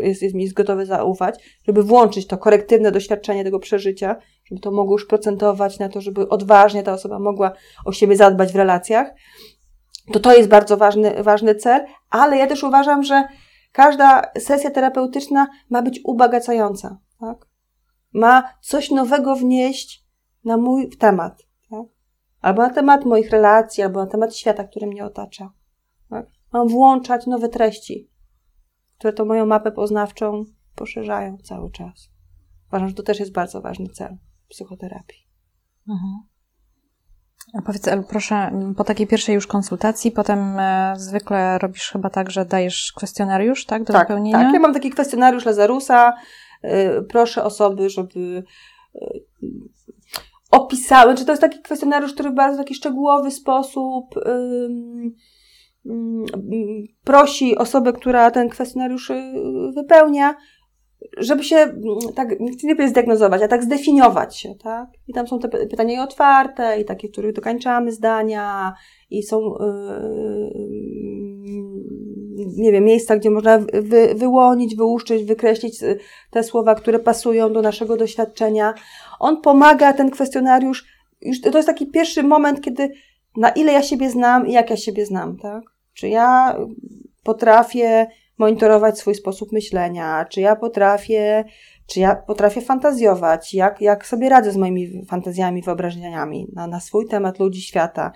jest, 0.00 0.22
jest 0.22 0.34
mi 0.34 0.50
gotowy 0.50 0.86
zaufać, 0.86 1.60
żeby 1.66 1.82
włączyć 1.82 2.26
to 2.26 2.38
korektywne 2.38 2.92
doświadczenie 2.92 3.44
tego 3.44 3.58
przeżycia, 3.58 4.16
żeby 4.44 4.60
to 4.60 4.70
mogło 4.70 4.94
już 4.94 5.06
procentować 5.06 5.78
na 5.78 5.88
to, 5.88 6.00
żeby 6.00 6.28
odważnie 6.28 6.82
ta 6.82 6.92
osoba 6.92 7.18
mogła 7.18 7.52
o 7.84 7.92
siebie 7.92 8.16
zadbać 8.16 8.52
w 8.52 8.56
relacjach 8.56 9.14
to 10.12 10.20
to 10.20 10.32
jest 10.32 10.48
bardzo 10.48 10.76
ważny, 10.76 11.22
ważny 11.22 11.54
cel, 11.54 11.86
ale 12.10 12.36
ja 12.36 12.46
też 12.46 12.62
uważam, 12.62 13.02
że 13.02 13.24
każda 13.72 14.22
sesja 14.38 14.70
terapeutyczna 14.70 15.46
ma 15.70 15.82
być 15.82 16.00
ubogacająca, 16.04 16.98
tak? 17.20 17.46
Ma 18.12 18.54
coś 18.60 18.90
nowego 18.90 19.36
wnieść 19.36 20.06
na 20.44 20.56
mój 20.56 20.90
temat, 20.90 21.42
tak? 21.70 21.86
Albo 22.40 22.62
na 22.62 22.70
temat 22.70 23.04
moich 23.04 23.30
relacji, 23.30 23.82
albo 23.82 24.00
na 24.00 24.06
temat 24.06 24.36
świata, 24.36 24.64
który 24.64 24.86
mnie 24.86 25.04
otacza, 25.04 25.52
tak? 26.10 26.26
Mam 26.52 26.68
włączać 26.68 27.26
nowe 27.26 27.48
treści, 27.48 28.10
które 28.98 29.12
to 29.12 29.24
moją 29.24 29.46
mapę 29.46 29.72
poznawczą 29.72 30.44
poszerzają 30.74 31.38
cały 31.38 31.70
czas. 31.70 32.10
Uważam, 32.68 32.88
że 32.88 32.94
to 32.94 33.02
też 33.02 33.20
jest 33.20 33.32
bardzo 33.32 33.60
ważny 33.60 33.88
cel 33.88 34.16
psychoterapii. 34.48 35.28
Mhm. 37.46 37.64
Powiedz, 37.64 37.88
Elu, 37.88 38.02
proszę, 38.02 38.50
po 38.76 38.84
takiej 38.84 39.06
pierwszej 39.06 39.34
już 39.34 39.46
konsultacji, 39.46 40.10
potem 40.10 40.58
e, 40.58 40.94
zwykle 40.96 41.58
robisz 41.58 41.90
chyba 41.90 42.10
tak, 42.10 42.30
że 42.30 42.44
dajesz 42.44 42.92
kwestionariusz, 42.96 43.66
tak, 43.66 43.84
do 43.84 43.92
tak, 43.92 44.08
wypełnienia? 44.08 44.38
Tak, 44.38 44.54
ja 44.54 44.60
mam 44.60 44.74
taki 44.74 44.90
kwestionariusz 44.90 45.44
Lazarusa. 45.44 46.12
Y, 46.64 47.02
proszę 47.08 47.44
osoby, 47.44 47.90
żeby 47.90 48.44
y, 48.94 49.22
opisały, 50.50 51.14
czy 51.14 51.24
to 51.24 51.32
jest 51.32 51.42
taki 51.42 51.62
kwestionariusz, 51.62 52.14
który 52.14 52.30
w 52.30 52.34
bardzo 52.34 52.58
taki 52.58 52.74
szczegółowy 52.74 53.30
sposób 53.30 54.14
prosi 57.04 57.56
osobę, 57.56 57.92
która 57.92 58.30
ten 58.30 58.48
kwestionariusz 58.48 59.10
y, 59.10 59.32
wypełnia, 59.74 60.34
żeby 61.16 61.44
się 61.44 61.56
mm, 61.56 61.98
tak, 62.14 62.28
chcę 62.52 62.66
nie 62.66 62.88
zdiagnozować, 62.88 63.42
a 63.42 63.48
tak 63.48 63.64
zdefiniować 63.64 64.36
się, 64.36 64.54
tak? 64.54 64.88
I 65.08 65.12
tam 65.12 65.28
są 65.28 65.38
te 65.38 65.48
pytania 65.48 65.94
i 65.94 65.98
otwarte, 65.98 66.80
i 66.80 66.84
takie, 66.84 67.08
w 67.08 67.12
których 67.12 67.32
dokańczamy 67.32 67.92
zdania, 67.92 68.74
i 69.10 69.22
są, 69.22 69.40
yy, 69.40 70.52
nie 72.56 72.72
wiem, 72.72 72.84
miejsca, 72.84 73.16
gdzie 73.16 73.30
można 73.30 73.58
wy, 73.72 74.14
wyłonić, 74.14 74.76
wyłuszczyć, 74.76 75.24
wykreślić 75.24 75.82
y, 75.82 75.98
te 76.30 76.44
słowa, 76.44 76.74
które 76.74 76.98
pasują 76.98 77.52
do 77.52 77.62
naszego 77.62 77.96
doświadczenia. 77.96 78.74
On 79.20 79.40
pomaga, 79.40 79.92
ten 79.92 80.10
kwestionariusz, 80.10 80.84
już 81.22 81.40
to 81.40 81.58
jest 81.58 81.68
taki 81.68 81.86
pierwszy 81.86 82.22
moment, 82.22 82.60
kiedy 82.60 82.90
na 83.36 83.48
ile 83.48 83.72
ja 83.72 83.82
siebie 83.82 84.10
znam 84.10 84.46
i 84.46 84.52
jak 84.52 84.70
ja 84.70 84.76
siebie 84.76 85.06
znam, 85.06 85.36
tak? 85.36 85.62
Czy 85.94 86.08
ja 86.08 86.56
potrafię 87.22 88.06
monitorować 88.38 88.98
swój 88.98 89.14
sposób 89.14 89.52
myślenia, 89.52 90.24
czy 90.24 90.40
ja 90.40 90.56
potrafię, 90.56 91.44
czy 91.86 92.00
ja 92.00 92.16
potrafię 92.16 92.60
fantazjować, 92.60 93.54
jak, 93.54 93.80
jak 93.80 94.06
sobie 94.06 94.28
radzę 94.28 94.52
z 94.52 94.56
moimi 94.56 95.04
fantazjami, 95.06 95.62
wyobrażeniami 95.62 96.48
na, 96.52 96.66
na 96.66 96.80
swój 96.80 97.08
temat 97.08 97.38
ludzi 97.38 97.62
świata, 97.62 98.12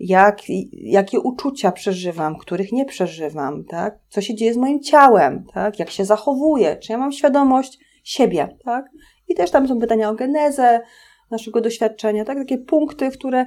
jak, 0.00 0.38
jakie 0.72 1.20
uczucia 1.20 1.72
przeżywam, 1.72 2.38
których 2.38 2.72
nie 2.72 2.84
przeżywam, 2.84 3.64
tak? 3.64 3.98
Co 4.08 4.20
się 4.20 4.34
dzieje 4.34 4.54
z 4.54 4.56
moim 4.56 4.82
ciałem, 4.82 5.44
tak? 5.54 5.78
Jak 5.78 5.90
się 5.90 6.04
zachowuję, 6.04 6.76
czy 6.76 6.92
ja 6.92 6.98
mam 6.98 7.12
świadomość 7.12 7.78
siebie, 8.04 8.56
tak? 8.64 8.90
I 9.28 9.34
też 9.34 9.50
tam 9.50 9.68
są 9.68 9.80
pytania 9.80 10.10
o 10.10 10.14
genezę 10.14 10.80
naszego 11.30 11.60
doświadczenia, 11.60 12.24
tak? 12.24 12.38
Takie 12.38 12.58
punkty, 12.58 13.10
które 13.10 13.46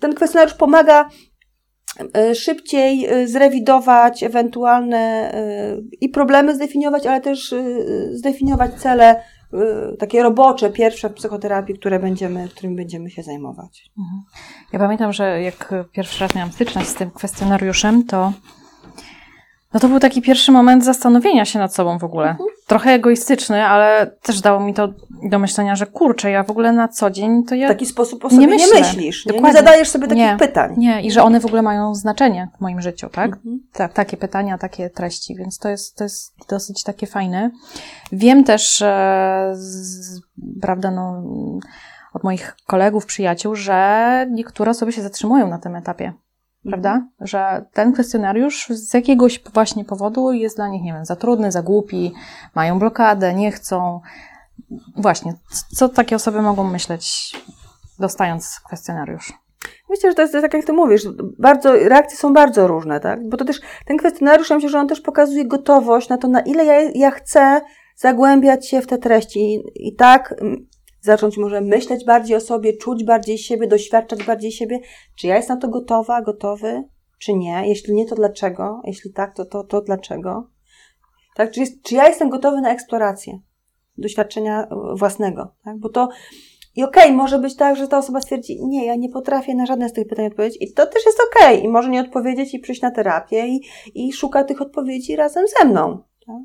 ten 0.00 0.14
kwestionariusz 0.14 0.54
pomaga 0.54 1.08
szybciej 2.34 3.06
e, 3.06 3.28
zrewidować 3.28 4.22
ewentualne 4.22 4.98
e, 4.98 5.76
i 6.00 6.08
problemy 6.08 6.54
zdefiniować, 6.54 7.06
ale 7.06 7.20
też 7.20 7.54
zdefiniować 8.12 8.74
cele 8.74 9.22
takie 9.98 10.22
robocze, 10.22 10.70
pierwsze 10.70 11.08
w 11.08 11.14
psychoterapii, 11.14 11.78
które 11.78 11.98
będziemy, 11.98 12.48
którymi 12.48 12.76
będziemy 12.76 13.10
się 13.10 13.22
zajmować. 13.22 13.90
Mhm. 13.98 14.22
Ja 14.72 14.78
pamiętam, 14.78 15.12
że 15.12 15.42
jak 15.42 15.74
pierwszy 15.92 16.20
raz 16.20 16.34
miałam 16.34 16.52
styczność 16.52 16.88
z 16.88 16.94
tym 16.94 17.10
kwestionariuszem, 17.10 18.04
to 18.04 18.32
no 19.74 19.80
to 19.80 19.88
był 19.88 20.00
taki 20.00 20.22
pierwszy 20.22 20.52
moment 20.52 20.84
zastanowienia 20.84 21.44
się 21.44 21.58
nad 21.58 21.74
sobą 21.74 21.98
w 21.98 22.04
ogóle. 22.04 22.30
Mhm. 22.30 22.48
Trochę 22.66 22.90
egoistyczny, 22.90 23.64
ale 23.64 24.10
też 24.22 24.40
dało 24.40 24.60
mi 24.60 24.74
to 24.74 24.88
do 25.30 25.38
myślenia, 25.38 25.76
że 25.76 25.86
kurczę, 25.86 26.30
ja 26.30 26.42
w 26.42 26.50
ogóle 26.50 26.72
na 26.72 26.88
co 26.88 27.10
dzień 27.10 27.44
to 27.44 27.54
ja. 27.54 27.68
W 27.68 27.70
taki 27.70 27.86
sposób 27.86 28.24
o 28.24 28.30
sobie 28.30 28.40
nie, 28.40 28.48
myślę. 28.48 28.80
nie 28.80 28.86
myślisz. 28.86 29.26
Nie, 29.26 29.40
nie 29.40 29.52
zadajesz 29.52 29.88
sobie 29.88 30.06
takich 30.06 30.24
nie, 30.24 30.36
pytań. 30.38 30.74
Nie, 30.76 31.02
i 31.02 31.10
że 31.10 31.22
one 31.22 31.40
w 31.40 31.46
ogóle 31.46 31.62
mają 31.62 31.94
znaczenie 31.94 32.48
w 32.58 32.60
moim 32.60 32.80
życiu, 32.80 33.08
tak? 33.08 33.32
Mhm. 33.32 33.60
tak 33.72 33.92
takie 33.92 34.16
pytania, 34.16 34.58
takie 34.58 34.90
treści, 34.90 35.34
więc 35.34 35.58
to 35.58 35.68
jest, 35.68 35.96
to 35.96 36.04
jest 36.04 36.34
dosyć 36.48 36.82
takie 36.82 37.06
fajne. 37.06 37.50
Wiem 38.12 38.44
też, 38.44 38.78
z, 39.52 40.20
prawda, 40.62 40.90
no, 40.90 41.22
od 42.12 42.24
moich 42.24 42.56
kolegów, 42.66 43.06
przyjaciół, 43.06 43.54
że 43.54 44.26
niektóre 44.30 44.70
osoby 44.70 44.92
się 44.92 45.02
zatrzymują 45.02 45.48
na 45.48 45.58
tym 45.58 45.76
etapie 45.76 46.12
prawda? 46.68 46.90
Mhm. 46.90 47.10
Że 47.20 47.64
ten 47.72 47.92
kwestionariusz 47.92 48.68
z 48.68 48.94
jakiegoś 48.94 49.42
właśnie 49.54 49.84
powodu 49.84 50.32
jest 50.32 50.56
dla 50.56 50.68
nich, 50.68 50.82
nie 50.82 50.92
wiem, 50.92 51.04
za 51.04 51.16
trudny, 51.16 51.52
za 51.52 51.62
głupi, 51.62 52.12
mają 52.54 52.78
blokadę, 52.78 53.34
nie 53.34 53.52
chcą. 53.52 54.00
Właśnie, 54.96 55.34
co 55.74 55.88
takie 55.88 56.16
osoby 56.16 56.42
mogą 56.42 56.64
myśleć, 56.64 57.36
dostając 57.98 58.60
kwestionariusz? 58.66 59.32
Myślę, 59.90 60.10
że 60.10 60.14
to 60.14 60.22
jest 60.22 60.34
tak, 60.34 60.54
jak 60.54 60.64
ty 60.64 60.72
mówisz, 60.72 61.02
bardzo, 61.38 61.72
reakcje 61.72 62.18
są 62.18 62.32
bardzo 62.32 62.66
różne, 62.66 63.00
tak? 63.00 63.28
Bo 63.28 63.36
to 63.36 63.44
też, 63.44 63.60
ten 63.86 63.96
kwestionariusz, 63.96 64.50
ja 64.50 64.56
myślę, 64.56 64.70
że 64.70 64.78
on 64.78 64.88
też 64.88 65.00
pokazuje 65.00 65.44
gotowość 65.44 66.08
na 66.08 66.18
to, 66.18 66.28
na 66.28 66.40
ile 66.40 66.64
ja, 66.64 66.80
ja 66.94 67.10
chcę 67.10 67.60
zagłębiać 67.96 68.68
się 68.68 68.80
w 68.80 68.86
te 68.86 68.98
treści. 68.98 69.54
I, 69.54 69.88
i 69.88 69.94
tak 69.94 70.34
zacząć 71.06 71.38
może 71.38 71.60
myśleć 71.60 72.04
bardziej 72.04 72.36
o 72.36 72.40
sobie, 72.40 72.76
czuć 72.76 73.04
bardziej 73.04 73.38
siebie, 73.38 73.66
doświadczać 73.66 74.24
bardziej 74.24 74.52
siebie. 74.52 74.80
Czy 75.16 75.26
ja 75.26 75.36
jestem 75.36 75.56
na 75.56 75.60
to 75.60 75.68
gotowa, 75.68 76.22
gotowy, 76.22 76.84
czy 77.18 77.34
nie? 77.34 77.62
Jeśli 77.68 77.94
nie, 77.94 78.06
to 78.06 78.14
dlaczego? 78.14 78.80
Jeśli 78.84 79.12
tak, 79.12 79.36
to, 79.36 79.44
to, 79.44 79.64
to 79.64 79.80
dlaczego? 79.80 80.50
Tak? 81.36 81.50
Czy, 81.50 81.60
jest, 81.60 81.82
czy 81.82 81.94
ja 81.94 82.08
jestem 82.08 82.30
gotowy 82.30 82.60
na 82.60 82.70
eksplorację 82.70 83.40
doświadczenia 83.98 84.68
własnego? 84.94 85.54
Tak? 85.64 85.78
Bo 85.78 85.88
to 85.88 86.08
i 86.76 86.82
okej, 86.82 87.04
okay, 87.04 87.16
może 87.16 87.38
być 87.38 87.56
tak, 87.56 87.76
że 87.76 87.88
ta 87.88 87.98
osoba 87.98 88.20
stwierdzi, 88.20 88.66
nie, 88.66 88.86
ja 88.86 88.94
nie 88.94 89.08
potrafię 89.08 89.54
na 89.54 89.66
żadne 89.66 89.88
z 89.88 89.92
tych 89.92 90.08
pytań 90.08 90.26
odpowiedzieć 90.26 90.62
i 90.62 90.72
to 90.72 90.86
też 90.86 91.06
jest 91.06 91.18
okej. 91.30 91.56
Okay. 91.56 91.66
I 91.66 91.68
może 91.68 91.90
nie 91.90 92.00
odpowiedzieć 92.00 92.54
i 92.54 92.58
przyjść 92.58 92.82
na 92.82 92.90
terapię 92.90 93.46
i, 93.46 93.60
i 93.94 94.12
szuka 94.12 94.44
tych 94.44 94.62
odpowiedzi 94.62 95.16
razem 95.16 95.44
ze 95.58 95.64
mną. 95.64 96.02
Tak? 96.26 96.36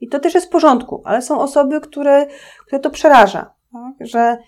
I 0.00 0.08
to 0.08 0.20
też 0.20 0.34
jest 0.34 0.46
w 0.46 0.50
porządku, 0.50 1.02
ale 1.04 1.22
są 1.22 1.40
osoby, 1.40 1.80
które, 1.80 2.26
które 2.66 2.80
to 2.80 2.90
przeraża? 2.90 3.54
Że 4.00 4.38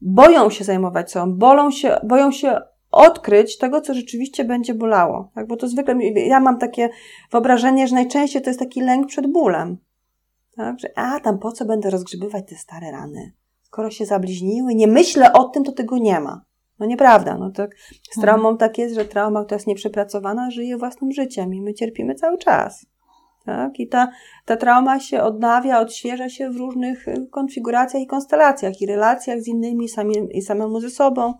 boją 0.00 0.50
się 0.50 0.64
zajmować 0.64 1.10
sobą, 1.10 1.34
bolą 1.34 1.70
się, 1.70 1.96
boją 2.04 2.32
się 2.32 2.60
odkryć 2.90 3.58
tego, 3.58 3.80
co 3.80 3.94
rzeczywiście 3.94 4.44
będzie 4.44 4.74
bolało. 4.74 5.30
Tak? 5.34 5.46
Bo 5.46 5.56
to 5.56 5.68
zwykle, 5.68 5.94
ja 6.04 6.40
mam 6.40 6.58
takie 6.58 6.90
wyobrażenie, 7.30 7.88
że 7.88 7.94
najczęściej 7.94 8.42
to 8.42 8.50
jest 8.50 8.60
taki 8.60 8.80
lęk 8.80 9.06
przed 9.06 9.32
bólem. 9.32 9.76
Tak? 10.56 10.80
Że 10.80 10.88
a, 10.96 11.20
tam 11.20 11.38
po 11.38 11.52
co 11.52 11.64
będę 11.64 11.90
rozgrzebywać 11.90 12.44
te 12.48 12.56
stare 12.56 12.90
rany? 12.90 13.32
Skoro 13.62 13.90
się 13.90 14.06
zabliźniły, 14.06 14.74
nie 14.74 14.86
myślę 14.86 15.32
o 15.32 15.44
tym, 15.44 15.64
to 15.64 15.72
tego 15.72 15.98
nie 15.98 16.20
ma. 16.20 16.44
No 16.78 16.86
nieprawda. 16.86 17.38
No 17.38 17.50
tak, 17.50 17.76
z 17.76 18.18
mhm. 18.18 18.22
traumą 18.22 18.56
tak 18.56 18.78
jest, 18.78 18.94
że 18.94 19.04
trauma, 19.04 19.44
która 19.44 19.56
jest 19.56 19.66
nieprzepracowana, 19.66 20.50
żyje 20.50 20.76
własnym 20.76 21.12
życiem 21.12 21.54
i 21.54 21.62
my 21.62 21.74
cierpimy 21.74 22.14
cały 22.14 22.38
czas. 22.38 22.86
Tak? 23.46 23.80
I 23.80 23.88
ta, 23.88 24.08
ta 24.44 24.56
trauma 24.56 25.00
się 25.00 25.22
odnawia, 25.22 25.80
odświeża 25.80 26.28
się 26.28 26.50
w 26.50 26.56
różnych 26.56 27.08
y, 27.08 27.26
konfiguracjach 27.30 28.02
i 28.02 28.06
konstelacjach, 28.06 28.80
i 28.80 28.86
relacjach 28.86 29.40
z 29.40 29.48
innymi, 29.48 29.88
samim, 29.88 30.30
i 30.30 30.42
samemu 30.42 30.80
ze 30.80 30.90
sobą. 30.90 31.34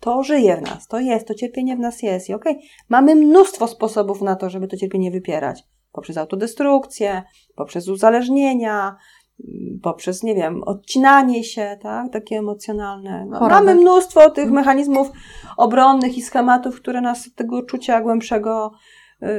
To 0.00 0.22
żyje 0.22 0.56
w 0.56 0.62
nas, 0.62 0.86
to 0.86 1.00
jest, 1.00 1.28
to 1.28 1.34
cierpienie 1.34 1.76
w 1.76 1.80
nas 1.80 2.02
jest. 2.02 2.28
I 2.28 2.34
okej, 2.34 2.56
okay, 2.56 2.68
mamy 2.88 3.14
mnóstwo 3.14 3.68
sposobów 3.68 4.22
na 4.22 4.36
to, 4.36 4.50
żeby 4.50 4.68
to 4.68 4.76
cierpienie 4.76 5.10
wypierać. 5.10 5.64
Poprzez 5.92 6.16
autodestrukcję, 6.16 7.22
poprzez 7.56 7.88
uzależnienia, 7.88 8.96
mm, 9.44 9.80
poprzez, 9.82 10.22
nie 10.22 10.34
wiem, 10.34 10.62
odcinanie 10.62 11.44
się, 11.44 11.78
tak, 11.82 12.12
takie 12.12 12.38
emocjonalne. 12.38 13.26
No, 13.30 13.40
mamy 13.40 13.74
mnóstwo 13.74 14.30
tych 14.30 14.50
mechanizmów 14.50 15.10
obronnych 15.56 16.18
i 16.18 16.22
schematów, 16.22 16.76
które 16.76 17.00
nas 17.00 17.26
od 17.26 17.34
tego 17.34 17.62
czucia 17.62 18.00
głębszego 18.00 18.72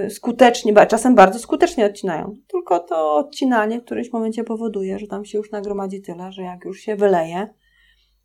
skutecznie, 0.09 0.85
czasem 0.87 1.15
bardzo 1.15 1.39
skutecznie 1.39 1.85
odcinają. 1.85 2.35
Tylko 2.47 2.79
to 2.79 3.15
odcinanie 3.15 3.79
w 3.79 3.85
którymś 3.85 4.13
momencie 4.13 4.43
powoduje, 4.43 4.99
że 4.99 5.07
tam 5.07 5.25
się 5.25 5.37
już 5.37 5.51
nagromadzi 5.51 6.01
tyle, 6.01 6.31
że 6.31 6.41
jak 6.41 6.65
już 6.65 6.79
się 6.79 6.95
wyleje, 6.95 7.47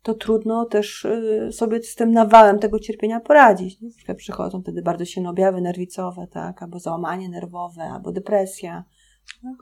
to 0.05 0.13
trudno 0.13 0.65
też 0.65 1.05
y, 1.05 1.49
sobie 1.51 1.83
z 1.83 1.95
tym 1.95 2.11
nawałem 2.11 2.59
tego 2.59 2.79
cierpienia 2.79 3.19
poradzić. 3.19 3.81
Nie? 3.81 4.15
Przychodzą 4.15 4.61
wtedy 4.61 4.81
bardzo 4.81 5.05
silne 5.05 5.29
objawy 5.29 5.61
nerwicowe, 5.61 6.27
tak? 6.27 6.63
albo 6.63 6.79
załamanie 6.79 7.29
nerwowe, 7.29 7.83
albo 7.83 8.11
depresja. 8.11 8.83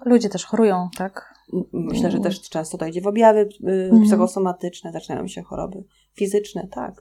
Ludzie 0.06 0.30
też 0.30 0.46
chorują, 0.46 0.90
tak? 0.98 1.34
Myślę, 1.74 2.12
że 2.12 2.20
też 2.20 2.50
często 2.50 2.78
to 2.78 2.86
idzie 2.86 3.02
w 3.02 3.08
objawy 3.08 3.40
y, 3.40 3.84
mhm. 3.84 4.04
psychosomatyczne, 4.04 4.92
zaczynają 4.92 5.28
się 5.28 5.44
choroby 5.44 5.84
fizyczne, 6.14 6.68
tak. 6.68 6.92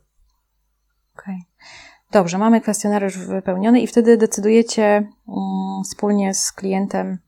Okej. 1.14 1.34
Okay. 1.34 1.91
Dobrze, 2.12 2.38
mamy 2.38 2.60
kwestionariusz 2.60 3.18
wypełniony 3.18 3.80
i 3.80 3.86
wtedy 3.86 4.16
decydujecie 4.16 5.08
um, 5.26 5.84
wspólnie 5.84 6.34
z 6.34 6.52
klientem. 6.52 7.18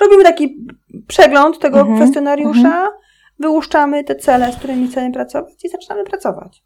Robimy 0.00 0.22
taki 0.22 0.66
przegląd 1.06 1.58
tego 1.58 1.80
mhm, 1.80 1.96
kwestionariusza, 1.96 2.68
mhm. 2.68 2.90
wyłuszczamy 3.38 4.04
te 4.04 4.16
cele, 4.16 4.52
z 4.52 4.56
którymi 4.56 4.88
chcemy 4.88 5.12
pracować 5.12 5.64
i 5.64 5.68
zaczynamy 5.68 6.04
pracować. 6.04 6.64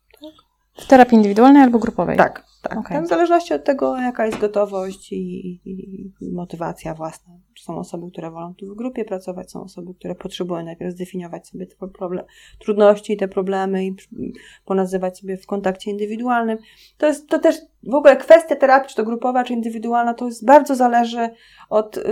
W 0.78 0.86
terapii 0.86 1.16
indywidualnej 1.16 1.62
albo 1.62 1.78
grupowej? 1.78 2.16
Tak. 2.16 2.44
Tak, 2.62 2.78
okay. 2.78 3.02
w 3.02 3.08
zależności 3.08 3.54
od 3.54 3.64
tego, 3.64 3.96
jaka 3.96 4.26
jest 4.26 4.38
gotowość 4.38 5.12
i, 5.12 5.16
i, 5.16 5.70
i, 6.20 6.32
motywacja 6.32 6.94
własna. 6.94 7.32
Są 7.60 7.78
osoby, 7.78 8.10
które 8.10 8.30
wolą 8.30 8.54
tu 8.54 8.66
w 8.66 8.76
grupie 8.76 9.04
pracować, 9.04 9.50
są 9.50 9.62
osoby, 9.62 9.94
które 9.94 10.14
potrzebują 10.14 10.64
najpierw 10.64 10.92
zdefiniować 10.92 11.48
sobie 11.48 11.66
te 11.66 11.88
problem, 11.88 12.24
trudności 12.58 13.12
i 13.12 13.16
te 13.16 13.28
problemy 13.28 13.86
i 13.86 13.94
ponazywać 14.64 15.18
sobie 15.18 15.36
w 15.36 15.46
kontakcie 15.46 15.90
indywidualnym. 15.90 16.58
To 16.98 17.06
jest 17.06 17.28
to 17.28 17.38
też 17.38 17.56
w 17.82 17.94
ogóle 17.94 18.16
kwestia 18.16 18.56
terapii, 18.56 18.88
czy 18.90 18.96
to 18.96 19.04
grupowa, 19.04 19.44
czy 19.44 19.52
indywidualna, 19.52 20.14
to 20.14 20.26
jest 20.26 20.44
bardzo 20.44 20.74
zależy 20.74 21.28
od 21.70 21.96
y, 21.96 22.02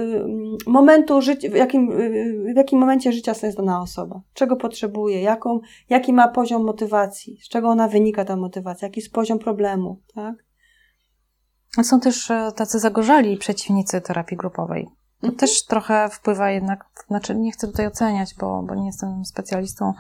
momentu 0.67 1.21
życia, 1.23 1.49
w 1.51 1.55
jakim, 1.55 1.93
y, 1.93 2.53
w 2.55 2.57
jakim 2.57 2.79
momencie 2.79 3.13
życia 3.13 3.33
jest 3.43 3.57
dana 3.57 3.83
osoba. 3.83 4.21
Czego 4.35 4.57
potrzebuje, 4.57 5.23
jaką, 5.23 5.61
jaki 5.89 6.13
ma 6.13 6.29
poziom 6.29 6.65
motywacji, 6.65 7.39
z 7.43 7.49
czego 7.49 7.69
ona 7.69 7.89
wynika 7.89 8.25
ta 8.25 8.37
motywacja, 8.37 8.87
jaki 8.87 9.01
jest 9.01 9.13
poziom 9.13 9.39
problemu, 9.39 10.01
tak? 10.15 10.46
Są 11.83 12.01
też 12.01 12.31
e, 12.31 12.53
tacy 12.57 12.79
zagorzali 12.79 13.37
przeciwnicy 13.37 14.01
terapii 14.01 14.37
grupowej. 14.37 14.85
To 15.21 15.27
mhm. 15.27 15.39
też 15.39 15.65
trochę 15.65 16.09
wpływa 16.09 16.51
jednak, 16.51 16.85
znaczy 17.09 17.35
nie 17.35 17.53
chcę 17.53 17.67
tutaj 17.67 17.87
oceniać, 17.87 18.35
bo, 18.41 18.63
bo 18.63 18.75
nie 18.75 18.87
jestem 18.87 19.25
specjalistą, 19.25 19.93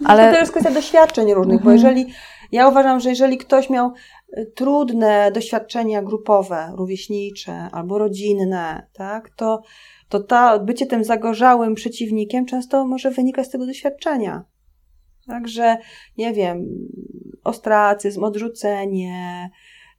no 0.00 0.10
ale... 0.10 0.32
To 0.32 0.38
jest 0.38 0.52
kwestia 0.52 0.70
doświadczeń 0.70 1.34
różnych, 1.34 1.60
mhm. 1.60 1.64
bo 1.64 1.72
jeżeli, 1.72 2.12
ja 2.52 2.68
uważam, 2.68 3.00
że 3.00 3.10
jeżeli 3.10 3.38
ktoś 3.38 3.70
miał 3.70 3.92
e, 4.32 4.46
trudne 4.46 5.32
doświadczenia 5.32 6.02
grupowe, 6.02 6.72
rówieśnicze 6.74 7.68
albo 7.72 7.98
rodzinne, 7.98 8.86
tak, 8.92 9.30
to 9.30 9.62
to 10.08 10.20
ta, 10.20 10.58
bycie 10.58 10.86
tym 10.86 11.04
zagorzałym 11.04 11.74
przeciwnikiem 11.74 12.46
często 12.46 12.86
może 12.86 13.10
wynikać 13.10 13.46
z 13.46 13.50
tego 13.50 13.66
doświadczenia. 13.66 14.44
Także, 15.26 15.76
nie 16.18 16.32
wiem, 16.32 16.66
ostracyzm, 17.44 18.24
odrzucenie, 18.24 19.50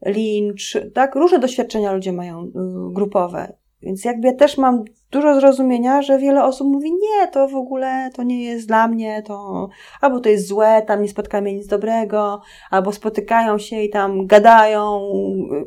lincz, 0.06 0.78
tak? 0.94 1.16
Różne 1.16 1.40
doświadczenia 1.40 1.92
ludzie 1.92 2.14
mają 2.14 2.44
y, 2.44 2.52
grupowe. 2.94 3.54
Więc 3.82 4.06
jakby 4.06 4.28
ja 4.28 4.34
też 4.34 4.58
mam 4.58 4.84
dużo 5.12 5.40
zrozumienia, 5.40 6.02
że 6.02 6.18
wiele 6.18 6.44
osób 6.44 6.68
mówi, 6.68 6.92
nie, 6.92 7.28
to 7.28 7.48
w 7.48 7.56
ogóle 7.56 8.10
to 8.16 8.24
nie 8.24 8.44
jest 8.44 8.68
dla 8.68 8.88
mnie, 8.88 9.24
to 9.26 9.70
albo 10.02 10.20
to 10.20 10.30
jest 10.30 10.48
złe, 10.48 10.82
tam 10.88 11.02
nie 11.02 11.08
spotkamy 11.08 11.54
nic 11.54 11.68
dobrego, 11.68 12.42
albo 12.72 12.92
spotykają 12.92 13.58
się 13.58 13.82
i 13.82 13.90
tam 13.90 14.28
gadają, 14.28 15.02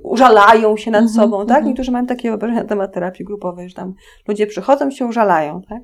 użalają 0.02 0.76
się 0.76 0.90
nad 0.90 1.00
mm 1.00 1.12
-hmm, 1.12 1.16
sobą, 1.16 1.46
tak? 1.46 1.50
Mm 1.50 1.62
-hmm. 1.62 1.66
Niektórzy 1.66 1.90
mają 1.90 2.06
takie 2.06 2.28
wyobrażenia 2.28 2.62
na 2.62 2.68
temat 2.68 2.94
terapii 2.94 3.24
grupowej, 3.24 3.68
że 3.68 3.74
tam 3.74 3.94
ludzie 4.28 4.46
przychodzą 4.46 4.90
się 4.90 5.06
użalają, 5.06 5.62
tak? 5.68 5.82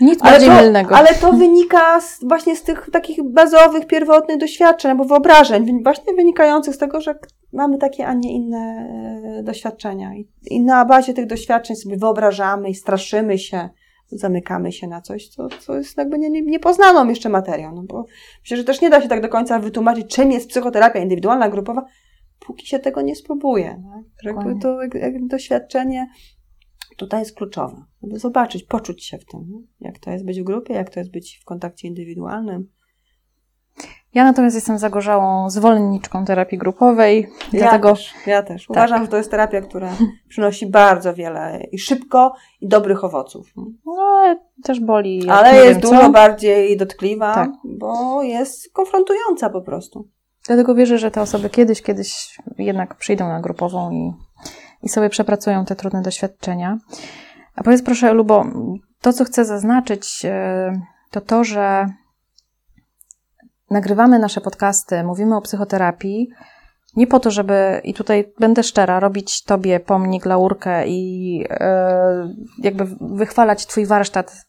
Nic 0.00 0.22
ale 0.22 0.30
bardziej 0.30 0.48
to, 0.48 0.56
mylnego. 0.56 0.96
Ale 0.96 1.14
to 1.14 1.32
wynika 1.32 2.00
z, 2.00 2.24
właśnie 2.24 2.56
z 2.56 2.62
tych 2.62 2.90
takich 2.92 3.22
bazowych, 3.22 3.86
pierwotnych 3.86 4.38
doświadczeń 4.38 4.90
albo 4.90 5.04
wyobrażeń, 5.04 5.82
właśnie 5.82 6.14
wynikających 6.14 6.74
z 6.74 6.78
tego, 6.78 7.00
że 7.00 7.14
mamy 7.52 7.78
takie, 7.78 8.06
a 8.06 8.14
nie 8.14 8.32
inne 8.32 8.88
e, 9.38 9.42
doświadczenia. 9.42 10.10
I, 10.50 10.60
na 10.60 10.84
bazie 10.84 11.14
tych 11.14 11.26
doświadczeń 11.26 11.76
sobie 11.76 11.96
wyobrażamy 11.96 12.70
i 12.70 12.74
straszymy 12.74 13.38
się, 13.38 13.68
zamykamy 14.12 14.72
się 14.72 14.86
na 14.86 15.00
coś, 15.00 15.28
co, 15.28 15.48
co 15.48 15.76
jest 15.76 15.98
jakby 15.98 16.18
nie, 16.18 16.30
nie, 16.30 16.42
niepoznaną 16.42 17.08
jeszcze 17.08 17.28
materią. 17.28 17.72
No 17.74 17.82
bo 17.82 18.04
myślę, 18.40 18.56
że 18.56 18.64
też 18.64 18.80
nie 18.80 18.90
da 18.90 19.00
się 19.00 19.08
tak 19.08 19.20
do 19.20 19.28
końca 19.28 19.58
wytłumaczyć, 19.58 20.14
czym 20.14 20.32
jest 20.32 20.48
psychoterapia 20.48 20.98
indywidualna, 20.98 21.48
grupowa, 21.48 21.84
póki 22.46 22.66
się 22.66 22.78
tego 22.78 23.02
nie 23.02 23.16
spróbuje. 23.16 23.82
Tak? 24.24 24.24
Jakby 24.24 24.60
to 24.62 24.82
jak, 24.82 25.26
doświadczenie 25.26 26.06
tutaj 26.96 27.20
jest 27.20 27.36
kluczowe, 27.36 27.84
żeby 28.02 28.18
zobaczyć, 28.18 28.64
poczuć 28.64 29.04
się 29.04 29.18
w 29.18 29.24
tym, 29.24 29.66
jak 29.80 29.98
to 29.98 30.10
jest 30.10 30.24
być 30.24 30.40
w 30.40 30.44
grupie, 30.44 30.74
jak 30.74 30.90
to 30.90 31.00
jest 31.00 31.10
być 31.12 31.38
w 31.42 31.44
kontakcie 31.44 31.88
indywidualnym. 31.88 32.68
Ja 34.14 34.24
natomiast 34.24 34.54
jestem 34.54 34.78
zagorzałą 34.78 35.50
zwolenniczką 35.50 36.24
terapii 36.24 36.58
grupowej. 36.58 37.28
Ja 37.52 37.60
dlatego... 37.60 37.90
też, 37.90 38.14
ja 38.26 38.42
też. 38.42 38.62
Tak. 38.62 38.70
Uważam, 38.70 39.02
że 39.02 39.08
to 39.08 39.16
jest 39.16 39.30
terapia, 39.30 39.60
która 39.60 39.92
przynosi 40.28 40.66
bardzo 40.66 41.14
wiele 41.14 41.66
i 41.72 41.78
szybko, 41.78 42.34
i 42.60 42.68
dobrych 42.68 43.04
owoców. 43.04 43.46
No, 43.86 43.92
ale 43.92 44.38
też 44.62 44.80
boli. 44.80 45.30
Ale 45.30 45.54
jest 45.54 45.80
wiem, 45.80 45.80
dużo 45.80 46.00
co. 46.00 46.10
bardziej 46.10 46.76
dotkliwa, 46.76 47.34
tak. 47.34 47.50
bo 47.64 48.22
jest 48.22 48.72
konfrontująca 48.72 49.50
po 49.50 49.62
prostu. 49.62 50.08
Dlatego 50.46 50.74
wierzę, 50.74 50.98
że 50.98 51.10
te 51.10 51.20
osoby 51.20 51.50
kiedyś, 51.50 51.82
kiedyś 51.82 52.38
jednak 52.58 52.94
przyjdą 52.94 53.28
na 53.28 53.40
grupową 53.40 53.90
i 53.90 54.12
i 54.84 54.88
sobie 54.88 55.10
przepracują 55.10 55.64
te 55.64 55.76
trudne 55.76 56.02
doświadczenia. 56.02 56.78
A 57.56 57.62
powiedz 57.62 57.82
proszę, 57.82 58.12
Lubo, 58.12 58.46
to 59.00 59.12
co 59.12 59.24
chcę 59.24 59.44
zaznaczyć, 59.44 60.24
e, 60.24 60.72
to 61.10 61.20
to, 61.20 61.44
że 61.44 61.86
nagrywamy 63.70 64.18
nasze 64.18 64.40
podcasty, 64.40 65.04
mówimy 65.04 65.36
o 65.36 65.40
psychoterapii, 65.40 66.28
nie 66.96 67.06
po 67.06 67.20
to, 67.20 67.30
żeby, 67.30 67.80
i 67.84 67.94
tutaj 67.94 68.32
będę 68.38 68.62
szczera, 68.62 69.00
robić 69.00 69.44
tobie 69.44 69.80
pomnik, 69.80 70.26
laurkę 70.26 70.86
i 70.86 71.44
e, 71.50 72.34
jakby 72.58 72.86
wychwalać 73.00 73.66
twój 73.66 73.86
warsztat, 73.86 74.46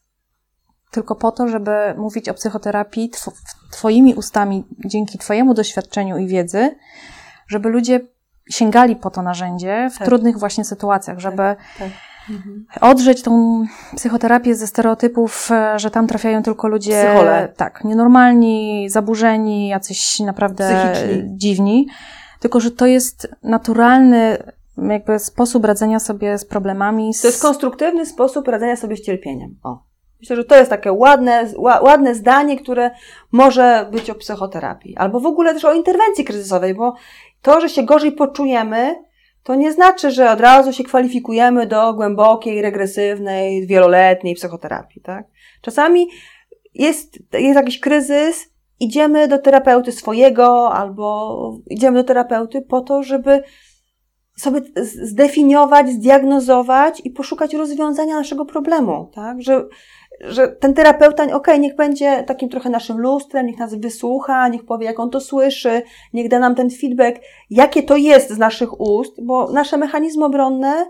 tylko 0.90 1.14
po 1.14 1.32
to, 1.32 1.48
żeby 1.48 1.70
mówić 1.96 2.28
o 2.28 2.34
psychoterapii 2.34 3.10
tw 3.10 3.32
twoimi 3.72 4.14
ustami, 4.14 4.64
dzięki 4.84 5.18
twojemu 5.18 5.54
doświadczeniu 5.54 6.18
i 6.18 6.26
wiedzy, 6.26 6.76
żeby 7.48 7.68
ludzie 7.68 8.00
sięgali 8.50 8.96
po 8.96 9.10
to 9.10 9.22
narzędzie 9.22 9.88
w 9.94 9.98
tak. 9.98 10.08
trudnych 10.08 10.38
właśnie 10.38 10.64
sytuacjach, 10.64 11.18
żeby 11.18 11.36
tak, 11.36 11.58
tak. 11.78 11.88
Mhm. 12.30 12.66
odrzeć 12.80 13.22
tą 13.22 13.64
psychoterapię 13.96 14.54
ze 14.54 14.66
stereotypów, 14.66 15.50
e, 15.50 15.78
że 15.78 15.90
tam 15.90 16.06
trafiają 16.06 16.42
tylko 16.42 16.68
ludzie 16.68 17.04
Psychole. 17.04 17.52
tak, 17.56 17.84
nienormalni, 17.84 18.86
zaburzeni, 18.90 19.68
jacyś 19.68 20.20
naprawdę 20.20 20.92
Psychiczni. 20.92 21.36
dziwni, 21.36 21.86
tylko 22.40 22.60
że 22.60 22.70
to 22.70 22.86
jest 22.86 23.28
naturalny 23.42 24.38
jakby 24.78 25.18
sposób 25.18 25.64
radzenia 25.64 26.00
sobie 26.00 26.38
z 26.38 26.44
problemami. 26.44 27.14
Z... 27.14 27.20
To 27.20 27.28
jest 27.28 27.42
konstruktywny 27.42 28.06
sposób 28.06 28.48
radzenia 28.48 28.76
sobie 28.76 28.96
z 28.96 29.02
cierpieniem. 29.02 29.56
O. 29.62 29.78
Myślę, 30.20 30.36
że 30.36 30.44
to 30.44 30.56
jest 30.56 30.70
takie 30.70 30.92
ładne, 30.92 31.46
ładne 31.58 32.14
zdanie, 32.14 32.58
które 32.58 32.90
może 33.32 33.88
być 33.90 34.10
o 34.10 34.14
psychoterapii, 34.14 34.96
albo 34.96 35.20
w 35.20 35.26
ogóle 35.26 35.54
też 35.54 35.64
o 35.64 35.74
interwencji 35.74 36.24
kryzysowej, 36.24 36.74
bo 36.74 36.94
to, 37.46 37.60
że 37.60 37.68
się 37.68 37.82
gorzej 37.82 38.12
poczujemy, 38.12 38.94
to 39.42 39.54
nie 39.54 39.72
znaczy, 39.72 40.10
że 40.10 40.30
od 40.30 40.40
razu 40.40 40.72
się 40.72 40.84
kwalifikujemy 40.84 41.66
do 41.66 41.94
głębokiej, 41.94 42.62
regresywnej, 42.62 43.66
wieloletniej 43.66 44.34
psychoterapii, 44.34 45.02
tak? 45.02 45.26
Czasami 45.62 46.08
jest, 46.74 47.18
jest 47.32 47.56
jakiś 47.56 47.80
kryzys, 47.80 48.50
idziemy 48.80 49.28
do 49.28 49.38
terapeuty 49.38 49.92
swojego 49.92 50.72
albo 50.72 51.58
idziemy 51.70 51.98
do 51.98 52.04
terapeuty 52.04 52.62
po 52.62 52.80
to, 52.80 53.02
żeby 53.02 53.42
sobie 54.38 54.60
zdefiniować, 55.02 55.88
zdiagnozować 55.88 57.02
i 57.04 57.10
poszukać 57.10 57.54
rozwiązania 57.54 58.14
naszego 58.14 58.44
problemu, 58.44 59.10
tak? 59.14 59.42
Że 59.42 59.66
że 60.20 60.48
ten 60.48 60.74
terapeuta, 60.74 61.22
okej, 61.22 61.34
okay, 61.34 61.58
niech 61.58 61.76
będzie 61.76 62.22
takim 62.22 62.48
trochę 62.48 62.70
naszym 62.70 62.98
lustrem, 62.98 63.46
niech 63.46 63.58
nas 63.58 63.74
wysłucha, 63.74 64.48
niech 64.48 64.64
powie, 64.64 64.86
jak 64.86 65.00
on 65.00 65.10
to 65.10 65.20
słyszy, 65.20 65.82
niech 66.12 66.28
da 66.28 66.38
nam 66.38 66.54
ten 66.54 66.70
feedback, 66.70 67.20
jakie 67.50 67.82
to 67.82 67.96
jest 67.96 68.30
z 68.30 68.38
naszych 68.38 68.80
ust, 68.80 69.24
bo 69.24 69.52
nasze 69.52 69.76
mechanizmy 69.76 70.24
obronne, 70.24 70.86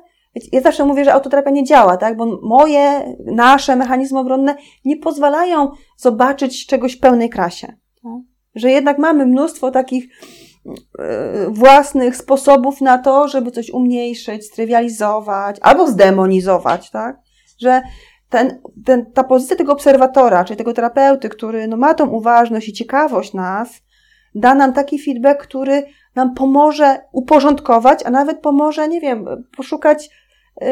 ja 0.52 0.60
zawsze 0.60 0.84
mówię, 0.84 1.04
że 1.04 1.12
autoterapia 1.12 1.50
nie 1.50 1.64
działa, 1.64 1.96
tak? 1.96 2.16
Bo 2.16 2.38
moje, 2.42 3.16
nasze 3.24 3.76
mechanizmy 3.76 4.18
obronne 4.18 4.56
nie 4.84 4.96
pozwalają 4.96 5.70
zobaczyć 5.96 6.66
czegoś 6.66 6.96
w 6.96 7.00
pełnej 7.00 7.30
krasie. 7.30 7.66
Tak? 8.02 8.12
Że 8.54 8.70
jednak 8.70 8.98
mamy 8.98 9.26
mnóstwo 9.26 9.70
takich 9.70 10.04
e, 10.98 11.50
własnych 11.50 12.16
sposobów 12.16 12.80
na 12.80 12.98
to, 12.98 13.28
żeby 13.28 13.50
coś 13.50 13.70
umniejszyć, 13.70 14.46
strywializować 14.46 15.56
albo 15.60 15.86
zdemonizować, 15.86 16.90
tak? 16.90 17.20
Że 17.60 17.82
ten, 18.28 18.60
ten, 18.84 19.12
ta 19.12 19.24
pozycja 19.24 19.56
tego 19.56 19.72
obserwatora, 19.72 20.44
czyli 20.44 20.56
tego 20.56 20.72
terapeuty, 20.72 21.28
który 21.28 21.68
no, 21.68 21.76
ma 21.76 21.94
tą 21.94 22.08
uważność 22.08 22.68
i 22.68 22.72
ciekawość 22.72 23.34
nas, 23.34 23.82
da 24.34 24.54
nam 24.54 24.72
taki 24.72 24.98
feedback, 24.98 25.42
który 25.42 25.84
nam 26.14 26.34
pomoże 26.34 27.00
uporządkować, 27.12 28.02
a 28.06 28.10
nawet 28.10 28.40
pomoże, 28.40 28.88
nie 28.88 29.00
wiem, 29.00 29.26
poszukać, 29.56 30.10
yy, 30.60 30.68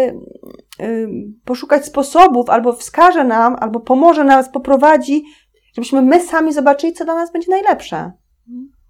yy, 0.78 1.08
poszukać 1.44 1.84
sposobów, 1.84 2.50
albo 2.50 2.72
wskaże 2.72 3.24
nam, 3.24 3.56
albo 3.60 3.80
pomoże 3.80 4.24
nas, 4.24 4.48
poprowadzi, 4.48 5.24
żebyśmy 5.74 6.02
my 6.02 6.20
sami 6.20 6.52
zobaczyli, 6.52 6.92
co 6.92 7.04
dla 7.04 7.14
nas 7.14 7.32
będzie 7.32 7.50
najlepsze. 7.50 8.12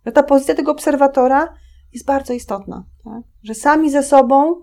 Że 0.07 0.13
ta 0.13 0.23
pozycja 0.23 0.55
tego 0.55 0.73
obserwatora 0.73 1.55
jest 1.93 2.07
bardzo 2.07 2.33
istotna. 2.33 2.85
Tak? 3.05 3.23
Że 3.43 3.55
sami 3.55 3.91
ze 3.91 4.03
sobą 4.03 4.63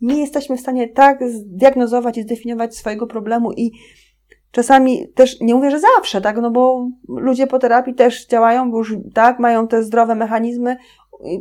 nie 0.00 0.20
jesteśmy 0.20 0.56
w 0.56 0.60
stanie 0.60 0.88
tak 0.88 1.28
zdiagnozować 1.28 2.18
i 2.18 2.22
zdefiniować 2.22 2.76
swojego 2.76 3.06
problemu 3.06 3.52
i 3.52 3.72
czasami 4.50 5.08
też, 5.14 5.40
nie 5.40 5.54
mówię, 5.54 5.70
że 5.70 5.80
zawsze, 5.96 6.20
tak, 6.20 6.36
no 6.36 6.50
bo 6.50 6.88
ludzie 7.08 7.46
po 7.46 7.58
terapii 7.58 7.94
też 7.94 8.26
działają, 8.26 8.70
bo 8.70 8.78
już 8.78 8.96
tak, 9.14 9.38
mają 9.38 9.68
te 9.68 9.82
zdrowe 9.82 10.14
mechanizmy 10.14 10.76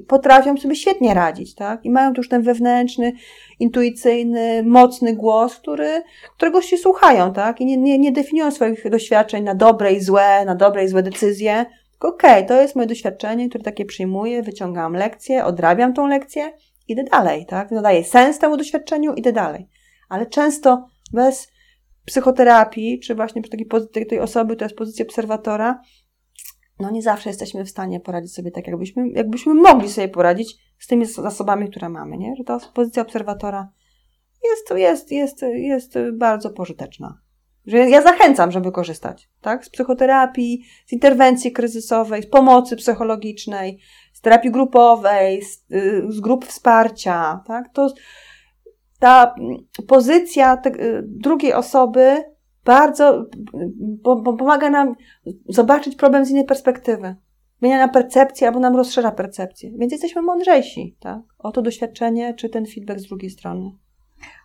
potrafią 0.07 0.57
sobie 0.57 0.75
świetnie 0.75 1.13
radzić, 1.13 1.55
tak, 1.55 1.85
i 1.85 1.89
mają 1.89 2.13
już 2.17 2.29
ten 2.29 2.41
wewnętrzny, 2.41 3.13
intuicyjny, 3.59 4.63
mocny 4.63 5.13
głos, 5.13 5.55
który, 5.55 6.03
którego 6.37 6.61
się 6.61 6.77
słuchają, 6.77 7.33
tak, 7.33 7.61
i 7.61 7.65
nie, 7.65 7.77
nie, 7.77 7.99
nie 7.99 8.11
definiują 8.11 8.51
swoich 8.51 8.89
doświadczeń 8.89 9.43
na 9.43 9.55
dobre 9.55 9.93
i 9.93 10.01
złe, 10.01 10.45
na 10.45 10.55
dobre 10.55 10.83
i 10.83 10.87
złe 10.87 11.03
decyzje, 11.03 11.65
tylko 11.91 12.07
okej, 12.07 12.43
okay, 12.43 12.45
to 12.45 12.61
jest 12.61 12.75
moje 12.75 12.87
doświadczenie, 12.87 13.49
które 13.49 13.63
takie 13.63 13.85
przyjmuję, 13.85 14.43
wyciągam 14.43 14.93
lekcję, 14.93 15.45
odrabiam 15.45 15.93
tą 15.93 16.07
lekcję, 16.07 16.53
idę 16.87 17.03
dalej, 17.03 17.45
tak? 17.45 17.71
Nadaję 17.71 18.03
sens 18.03 18.39
temu 18.39 18.57
doświadczeniu, 18.57 19.13
idę 19.13 19.33
dalej. 19.33 19.67
Ale 20.09 20.25
często 20.25 20.87
bez 21.13 21.51
psychoterapii, 22.05 22.99
czy 22.99 23.15
właśnie 23.15 23.41
przy 23.41 23.51
takiej 23.51 23.65
pozycji 23.65 24.05
tej 24.05 24.19
osoby, 24.19 24.55
to 24.55 24.65
jest 24.65 24.75
pozycja 24.75 25.05
obserwatora, 25.05 25.81
no 26.79 26.91
nie 26.91 27.01
zawsze 27.01 27.29
jesteśmy 27.29 27.65
w 27.65 27.69
stanie 27.69 27.99
poradzić 27.99 28.33
sobie 28.33 28.51
tak, 28.51 28.67
jakbyśmy, 28.67 29.09
jakbyśmy 29.09 29.53
mogli 29.53 29.89
sobie 29.89 30.07
poradzić 30.07 30.57
z 30.79 30.87
tymi 30.87 31.05
zasobami, 31.05 31.69
które 31.69 31.89
mamy, 31.89 32.17
nie? 32.17 32.35
Że 32.35 32.43
ta 32.43 32.59
pozycja 32.73 33.01
obserwatora 33.01 33.71
jest, 34.43 34.79
jest, 34.79 35.11
jest, 35.11 35.41
jest 35.41 35.93
bardzo 36.13 36.49
pożyteczna. 36.49 37.19
Że 37.65 37.77
ja 37.77 38.01
zachęcam, 38.01 38.51
żeby 38.51 38.71
korzystać, 38.71 39.29
tak? 39.41 39.65
Z 39.65 39.69
psychoterapii, 39.69 40.63
z 40.85 40.93
interwencji 40.93 41.51
kryzysowej, 41.51 42.23
z 42.23 42.29
pomocy 42.29 42.75
psychologicznej, 42.75 43.79
terapii 44.27 44.51
grupowej, 44.51 45.41
z, 45.41 45.71
y, 45.71 46.05
z 46.09 46.19
grup 46.19 46.45
wsparcia, 46.45 47.43
tak? 47.45 47.69
To 47.73 47.93
ta 48.99 49.35
pozycja 49.87 50.57
te, 50.57 50.69
y, 50.69 51.03
drugiej 51.05 51.53
osoby 51.53 52.23
bardzo 52.65 53.25
pomaga 54.37 54.69
nam 54.69 54.95
zobaczyć 55.49 55.95
problem 55.95 56.25
z 56.25 56.29
innej 56.29 56.45
perspektywy. 56.45 57.15
Zmienia 57.59 57.77
nam 57.77 57.89
percepcję 57.89 58.47
albo 58.47 58.59
nam 58.59 58.75
rozszerza 58.75 59.11
percepcję. 59.11 59.71
Więc 59.77 59.91
jesteśmy 59.91 60.21
mądrzejsi, 60.21 60.97
tak? 60.99 61.19
O 61.39 61.51
to 61.51 61.61
doświadczenie 61.61 62.33
czy 62.33 62.49
ten 62.49 62.65
feedback 62.65 62.99
z 62.99 63.07
drugiej 63.07 63.29
strony. 63.29 63.71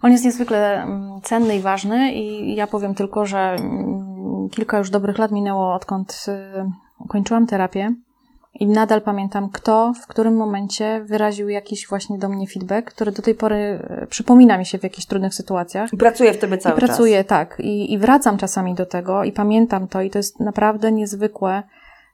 On 0.03 0.13
jest 0.13 0.25
niezwykle 0.25 0.83
mm, 0.83 1.21
cenny 1.23 1.57
i 1.57 1.61
ważny 1.61 2.13
i 2.13 2.55
ja 2.55 2.67
powiem 2.67 2.95
tylko, 2.95 3.27
że 3.27 3.39
mm, 3.39 4.49
kilka 4.51 4.79
już 4.79 4.91
dobrych 4.91 5.19
lat 5.19 5.33
minęło, 5.33 5.75
odkąd 5.75 6.27
y, 6.29 7.09
kończyłam 7.09 7.47
terapię 7.47 7.95
i 8.63 8.67
nadal 8.67 9.03
pamiętam, 9.03 9.51
kto 9.51 9.93
w 10.03 10.07
którym 10.07 10.37
momencie 10.37 11.05
wyraził 11.05 11.49
jakiś 11.49 11.89
właśnie 11.89 12.19
do 12.19 12.29
mnie 12.29 12.47
feedback, 12.47 12.95
który 12.95 13.13
do 13.13 13.23
tej 13.23 13.35
pory 13.35 13.79
y, 14.03 14.07
przypomina 14.07 14.59
mi 14.59 14.67
się 14.67 14.79
w 14.79 14.83
jakichś 14.83 15.07
trudnych 15.07 15.35
sytuacjach. 15.35 15.93
I 15.93 15.97
pracuje 15.97 16.33
w 16.33 16.39
tobie 16.39 16.59
cały 16.59 16.77
I 16.77 16.81
czas. 16.81 16.89
pracuję, 16.89 17.25
tak. 17.25 17.57
I, 17.61 17.93
I 17.93 17.99
wracam 17.99 18.39
czasami 18.39 18.75
do 18.75 18.87
tego 18.87 19.25
i 19.25 19.33
pamiętam 19.33 19.89
to 19.89 20.03
i 20.03 20.11
to 20.11 20.19
jest 20.19 20.41
naprawdę 20.41 20.93
niezwykłe, 20.93 21.63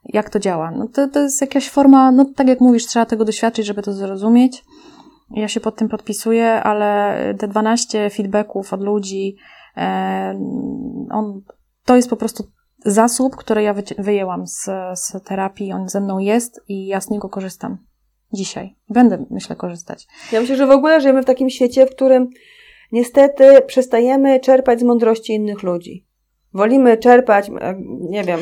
jak 0.05 0.29
to 0.29 0.39
działa. 0.39 0.71
No 0.71 0.87
to, 0.87 1.07
to 1.07 1.19
jest 1.19 1.41
jakaś 1.41 1.69
forma, 1.69 2.11
no 2.11 2.25
tak 2.35 2.47
jak 2.47 2.59
mówisz, 2.59 2.85
trzeba 2.85 3.05
tego 3.05 3.25
doświadczyć, 3.25 3.65
żeby 3.65 3.81
to 3.81 3.93
zrozumieć. 3.93 4.65
Ja 5.31 5.47
się 5.47 5.59
pod 5.59 5.75
tym 5.75 5.89
podpisuję, 5.89 6.63
ale 6.63 7.15
te 7.39 7.47
12 7.47 8.09
feedbacków 8.09 8.73
od 8.73 8.81
ludzi, 8.81 9.35
e, 9.77 10.39
on, 11.11 11.41
to 11.85 11.95
jest 11.95 12.09
po 12.09 12.15
prostu 12.15 12.43
zasób, 12.85 13.35
który 13.35 13.63
ja 13.63 13.75
wyjęłam 13.97 14.47
z, 14.47 14.69
z 14.93 15.23
terapii, 15.25 15.71
on 15.71 15.89
ze 15.89 16.01
mną 16.01 16.19
jest 16.19 16.61
i 16.67 16.87
ja 16.87 17.01
z 17.01 17.09
niego 17.09 17.29
korzystam 17.29 17.77
dzisiaj. 18.33 18.75
Będę, 18.89 19.25
myślę, 19.29 19.55
korzystać. 19.55 20.07
Ja 20.31 20.41
myślę, 20.41 20.55
że 20.55 20.67
w 20.67 20.71
ogóle 20.71 21.01
żyjemy 21.01 21.21
w 21.21 21.25
takim 21.25 21.49
świecie, 21.49 21.85
w 21.85 21.95
którym 21.95 22.29
niestety 22.91 23.61
przestajemy 23.67 24.39
czerpać 24.39 24.79
z 24.79 24.83
mądrości 24.83 25.33
innych 25.33 25.63
ludzi. 25.63 26.05
Wolimy 26.53 26.97
czerpać, 26.97 27.51
nie 28.09 28.23
wiem, 28.23 28.39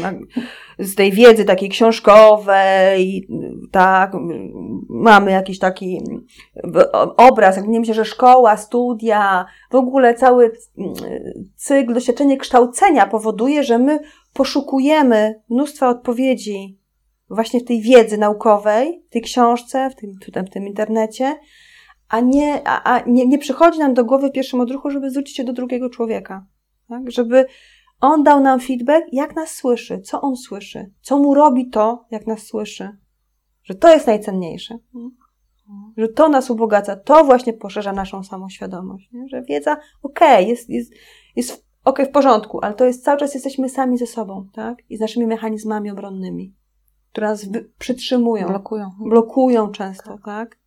z 0.80 0.96
tej 0.96 1.12
wiedzy 1.12 1.46
takiej 1.46 1.70
książkowej, 1.70 3.28
tak, 3.72 4.12
mamy 4.90 5.32
jakiś 5.32 5.60
taki 5.60 6.02
obraz, 7.18 7.58
jak 7.58 7.68
nie 7.68 7.80
myślę, 7.80 7.94
że 7.94 8.06
szkoła, 8.06 8.58
studia, 8.58 9.46
w 9.72 9.76
ogóle 9.76 10.14
cały 10.14 10.52
cykl, 11.56 11.94
doświadczenie 11.94 12.38
kształcenia 12.38 13.06
powoduje, 13.08 13.64
że 13.64 13.78
my 13.80 14.00
poszukujemy 14.34 15.42
mnóstwa 15.50 15.90
odpowiedzi 15.90 16.80
właśnie 17.30 17.60
w 17.60 17.66
tej 17.66 17.82
wiedzy 17.82 18.18
naukowej, 18.18 19.04
w 19.10 19.14
tej 19.14 19.22
książce, 19.22 19.90
w 19.90 19.96
tym, 19.96 20.12
w 20.46 20.50
tym 20.50 20.68
internecie, 20.68 21.36
a, 22.10 22.20
nie, 22.20 22.68
a, 22.68 22.84
a 22.84 23.04
nie, 23.08 23.28
nie 23.28 23.38
przychodzi 23.38 23.80
nam 23.80 23.94
do 23.94 24.06
głowy 24.06 24.30
w 24.30 24.32
pierwszym 24.32 24.62
odruchu, 24.62 24.90
żeby 24.90 25.10
zwrócić 25.10 25.36
się 25.36 25.44
do 25.44 25.54
drugiego 25.54 25.90
człowieka. 25.90 26.46
Tak? 26.90 27.12
Żeby 27.12 27.46
on 28.02 28.24
dał 28.24 28.40
nam 28.40 28.60
feedback, 28.60 29.08
jak 29.12 29.36
nas 29.36 29.50
słyszy, 29.50 30.02
co 30.02 30.22
on 30.22 30.36
słyszy, 30.36 30.92
co 31.02 31.18
mu 31.18 31.34
robi 31.34 31.70
to, 31.70 32.06
jak 32.12 32.28
nas 32.28 32.44
słyszy. 32.44 32.98
Że 33.64 33.76
to 33.76 33.94
jest 33.94 34.08
najcenniejsze. 34.08 34.78
Że 35.98 36.08
to 36.08 36.30
nas 36.30 36.50
ubogaca, 36.50 36.96
to 36.96 37.24
właśnie 37.24 37.54
poszerza 37.54 37.94
naszą 37.94 38.24
samoświadomość. 38.24 39.12
Nie? 39.12 39.28
Że 39.28 39.42
wiedza, 39.42 39.78
okej, 40.04 40.34
okay, 40.34 40.44
jest, 40.44 40.70
jest, 40.70 40.92
jest 41.36 41.52
okej, 41.52 41.66
okay, 41.84 42.06
w 42.06 42.12
porządku, 42.12 42.60
ale 42.62 42.74
to 42.74 42.86
jest 42.86 43.04
cały 43.04 43.18
czas 43.18 43.34
jesteśmy 43.34 43.70
sami 43.70 43.98
ze 43.98 44.08
sobą, 44.08 44.48
tak? 44.54 44.78
I 44.90 44.98
z 44.98 45.00
naszymi 45.00 45.28
mechanizmami 45.28 45.92
obronnymi, 45.92 46.56
które 47.12 47.28
nas 47.28 47.50
przytrzymują. 47.80 48.48
Blokują. 48.48 48.90
Blokują 49.00 49.72
często, 49.72 50.10
tak? 50.10 50.24
tak? 50.26 50.58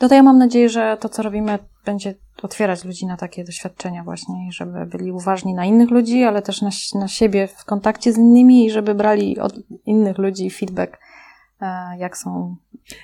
No 0.00 0.08
to 0.08 0.14
ja 0.14 0.22
mam 0.22 0.38
nadzieję, 0.38 0.68
że 0.68 0.96
to, 1.00 1.08
co 1.08 1.22
robimy, 1.22 1.58
będzie 1.84 2.14
otwierać 2.42 2.84
ludzi 2.84 3.06
na 3.06 3.16
takie 3.16 3.44
doświadczenia 3.44 4.04
właśnie, 4.04 4.34
żeby 4.50 4.86
byli 4.86 5.12
uważni 5.12 5.54
na 5.54 5.64
innych 5.64 5.90
ludzi, 5.90 6.22
ale 6.22 6.42
też 6.42 6.62
na, 6.62 6.70
na 6.94 7.08
siebie 7.08 7.46
w 7.46 7.64
kontakcie 7.64 8.12
z 8.12 8.18
innymi 8.18 8.66
i 8.66 8.70
żeby 8.70 8.94
brali 8.94 9.38
od 9.38 9.54
innych 9.86 10.18
ludzi 10.18 10.50
feedback, 10.50 10.98
e, 11.60 11.98
jak 11.98 12.16
są. 12.16 12.56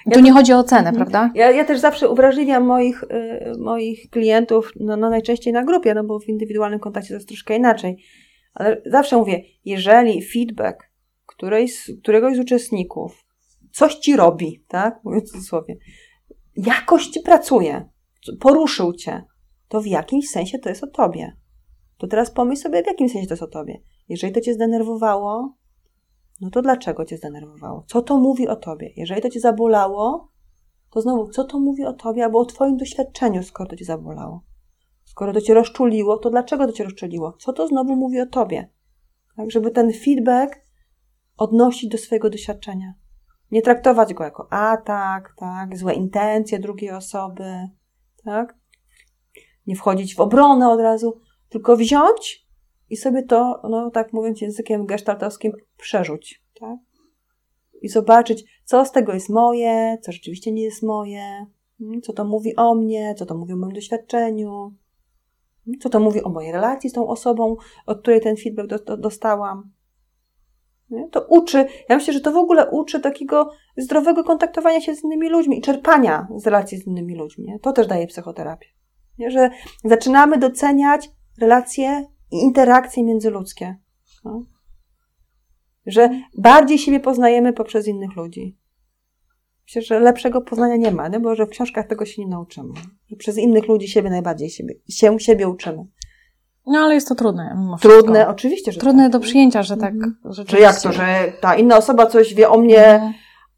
Ja 0.07 0.12
tu 0.12 0.21
nie 0.21 0.33
chodzi 0.33 0.53
o 0.53 0.59
ocenę, 0.59 0.88
mhm. 0.88 0.97
prawda? 0.97 1.31
Ja, 1.35 1.51
ja 1.51 1.64
też 1.64 1.79
zawsze 1.79 2.09
uwrażliwiam 2.09 2.64
moich, 2.64 3.03
y, 3.03 3.59
moich 3.59 4.11
klientów, 4.11 4.73
no, 4.81 4.97
no 4.97 5.11
najczęściej 5.11 5.53
na 5.53 5.64
grupie, 5.64 5.95
no 5.95 6.05
bo 6.05 6.21
w 6.21 6.29
indywidualnym 6.29 6.81
kontakcie 6.81 7.09
to 7.09 7.14
jest 7.14 7.29
troszkę 7.29 7.57
inaczej. 7.57 8.05
Ale 8.55 8.83
zawsze 8.87 9.16
mówię, 9.16 9.43
jeżeli 9.64 10.23
feedback 10.23 10.90
którejś, 11.27 11.90
któregoś 12.03 12.37
z 12.37 12.38
uczestników 12.38 13.25
coś 13.73 13.95
ci 13.95 14.16
robi, 14.16 14.64
tak? 14.69 15.01
Mówiąc 15.05 15.29
w 15.29 15.33
cudzysłowie, 15.33 15.77
jakoś 16.57 17.07
ci 17.07 17.21
pracuje, 17.21 17.88
poruszył 18.41 18.93
cię, 18.93 19.25
to 19.69 19.81
w 19.81 19.87
jakimś 19.87 20.29
sensie 20.29 20.59
to 20.59 20.69
jest 20.69 20.85
o 20.85 20.87
tobie. 20.87 21.37
To 21.99 22.07
teraz 22.07 22.31
pomyśl 22.31 22.63
sobie, 22.63 22.83
w 22.83 22.87
jakim 22.87 23.09
sensie 23.09 23.27
to 23.27 23.35
jest 23.35 23.43
o 23.43 23.47
tobie. 23.47 23.81
Jeżeli 24.09 24.33
to 24.33 24.41
cię 24.41 24.55
zdenerwowało, 24.55 25.55
no 26.41 26.51
to 26.51 26.63
dlaczego 26.63 27.05
cię 27.05 27.17
zdenerwowało? 27.17 27.85
Co 27.87 28.03
to 28.03 28.17
mówi 28.17 28.49
o 28.49 28.57
tobie? 28.57 28.91
Jeżeli 28.97 29.23
to 29.23 29.31
cię 29.31 29.41
zabolało, 29.41 30.29
to 30.91 31.01
znowu, 31.01 31.29
co 31.29 31.45
to 31.45 31.61
mówi 31.61 31.85
o 31.85 31.93
tobie 31.93 32.25
albo 32.25 32.39
o 32.39 32.45
twoim 32.45 32.77
doświadczeniu, 32.77 33.43
skoro 33.43 33.71
to 33.71 33.77
cię 33.77 33.85
zabolało? 33.85 34.43
Skoro 35.05 35.33
to 35.33 35.41
cię 35.41 35.55
rozczuliło, 35.55 36.19
to 36.19 36.31
dlaczego 36.31 36.67
to 36.67 36.73
cię 36.73 36.85
rozczuliło? 36.85 37.33
Co 37.33 37.53
to 37.53 37.67
znowu 37.67 37.97
mówi 37.97 38.21
o 38.21 38.27
tobie? 38.27 38.69
Tak, 39.37 39.51
żeby 39.51 39.71
ten 39.71 39.93
feedback 39.93 40.61
odnosić 41.37 41.91
do 41.91 41.99
swojego 41.99 42.31
doświadczenia. 42.31 42.95
Nie 43.51 43.63
traktować 43.63 44.15
go 44.15 44.25
jako 44.25 44.53
atak, 44.53 45.35
tak, 45.37 45.77
złe 45.77 45.95
intencje 45.95 46.59
drugiej 46.59 46.91
osoby, 46.91 47.69
tak? 48.25 48.55
Nie 49.67 49.77
wchodzić 49.77 50.15
w 50.15 50.21
obronę 50.21 50.69
od 50.69 50.81
razu, 50.81 51.21
tylko 51.49 51.77
wziąć 51.77 52.47
i 52.91 52.97
sobie 52.97 53.23
to, 53.23 53.61
no 53.71 53.91
tak 53.91 54.13
mówiąc 54.13 54.41
językiem 54.41 54.87
gestaltowskim, 54.87 55.53
przerzuć, 55.77 56.43
tak? 56.61 56.79
I 57.83 57.89
zobaczyć, 57.89 58.45
co 58.65 58.85
z 58.85 58.93
tego 58.93 59.13
jest 59.13 59.29
moje, 59.29 59.99
co 60.03 60.13
rzeczywiście 60.13 60.53
nie 60.53 60.63
jest 60.63 60.83
moje, 60.83 61.47
hmm, 61.79 62.03
co 62.03 62.13
to 62.13 62.25
mówi 62.25 62.57
o 62.57 62.75
mnie, 62.75 63.15
co 63.19 63.27
to 63.27 63.37
mówi 63.37 63.53
o 63.53 63.57
moim 63.57 63.73
doświadczeniu, 63.73 64.75
hmm, 65.65 65.81
co 65.81 65.89
to 65.89 66.01
mówi 66.01 66.23
o 66.23 66.29
mojej 66.29 66.53
relacji 66.53 66.91
z 66.91 66.93
tą 66.93 67.09
osobą, 67.09 67.57
od 67.87 68.01
której 68.03 68.21
ten 68.21 68.37
feedback 68.37 68.69
dostałam. 68.99 69.71
Nie? 70.90 71.09
To 71.09 71.26
uczy, 71.29 71.66
ja 71.88 71.96
myślę, 71.96 72.12
że 72.12 72.20
to 72.20 72.33
w 72.33 72.37
ogóle 72.37 72.70
uczy 72.70 73.00
takiego 73.00 73.50
zdrowego 73.76 74.24
kontaktowania 74.24 74.81
się 74.81 74.94
z 74.94 75.05
innymi 75.05 75.29
ludźmi 75.29 75.59
i 75.59 75.62
czerpania 75.62 76.29
z 76.37 76.44
relacji 76.46 76.79
z 76.79 76.87
innymi 76.87 77.16
ludźmi. 77.16 77.44
Nie? 77.44 77.59
To 77.59 77.72
też 77.72 77.87
daje 77.87 78.07
psychoterapię. 78.07 78.66
Nie? 79.18 79.31
Że 79.31 79.50
zaczynamy 79.85 80.38
doceniać 80.38 81.11
relacje 81.40 82.07
i 82.33 82.37
interakcje 82.37 83.05
międzyludzkie. 83.05 83.76
No? 84.24 84.44
Że 85.87 86.11
bardziej 86.38 86.79
siebie 86.79 87.00
poznajemy 87.00 87.53
poprzez 87.53 87.88
innych 87.88 88.16
ludzi. 88.16 88.59
Myślę, 89.66 89.83
że 89.83 90.00
lepszego 90.00 90.40
poznania 90.40 90.76
nie 90.76 90.90
ma, 90.90 91.09
nie? 91.09 91.20
bo 91.20 91.35
że 91.35 91.46
w 91.46 91.50
książkach 91.50 91.87
tego 91.87 92.05
się 92.05 92.22
nie 92.22 92.29
nauczymy. 92.29 92.74
Że 93.09 93.16
przez 93.16 93.38
innych 93.38 93.68
ludzi 93.68 93.88
siebie 93.88 94.11
najbardziej 94.11 94.50
siebie, 94.50 94.74
się 94.88 95.20
siebie 95.20 95.48
uczymy. 95.48 95.87
No 96.66 96.79
ale 96.79 96.94
jest 96.94 97.09
to 97.09 97.14
trudne. 97.14 97.77
Trudne, 97.81 98.29
oczywiście, 98.29 98.73
że 98.73 98.81
Trudne 98.81 99.03
tak. 99.03 99.12
do 99.12 99.20
przyjęcia, 99.20 99.62
że 99.62 99.77
tak. 99.77 99.94
Mhm. 99.94 100.16
Że 100.49 100.61
jak 100.61 100.81
to, 100.81 100.92
że 100.92 101.33
ta 101.40 101.55
inna 101.55 101.77
osoba 101.77 102.07
coś 102.07 102.35
wie 102.35 102.49
o 102.49 102.59
mnie. 102.59 102.87
Mhm. 102.87 103.12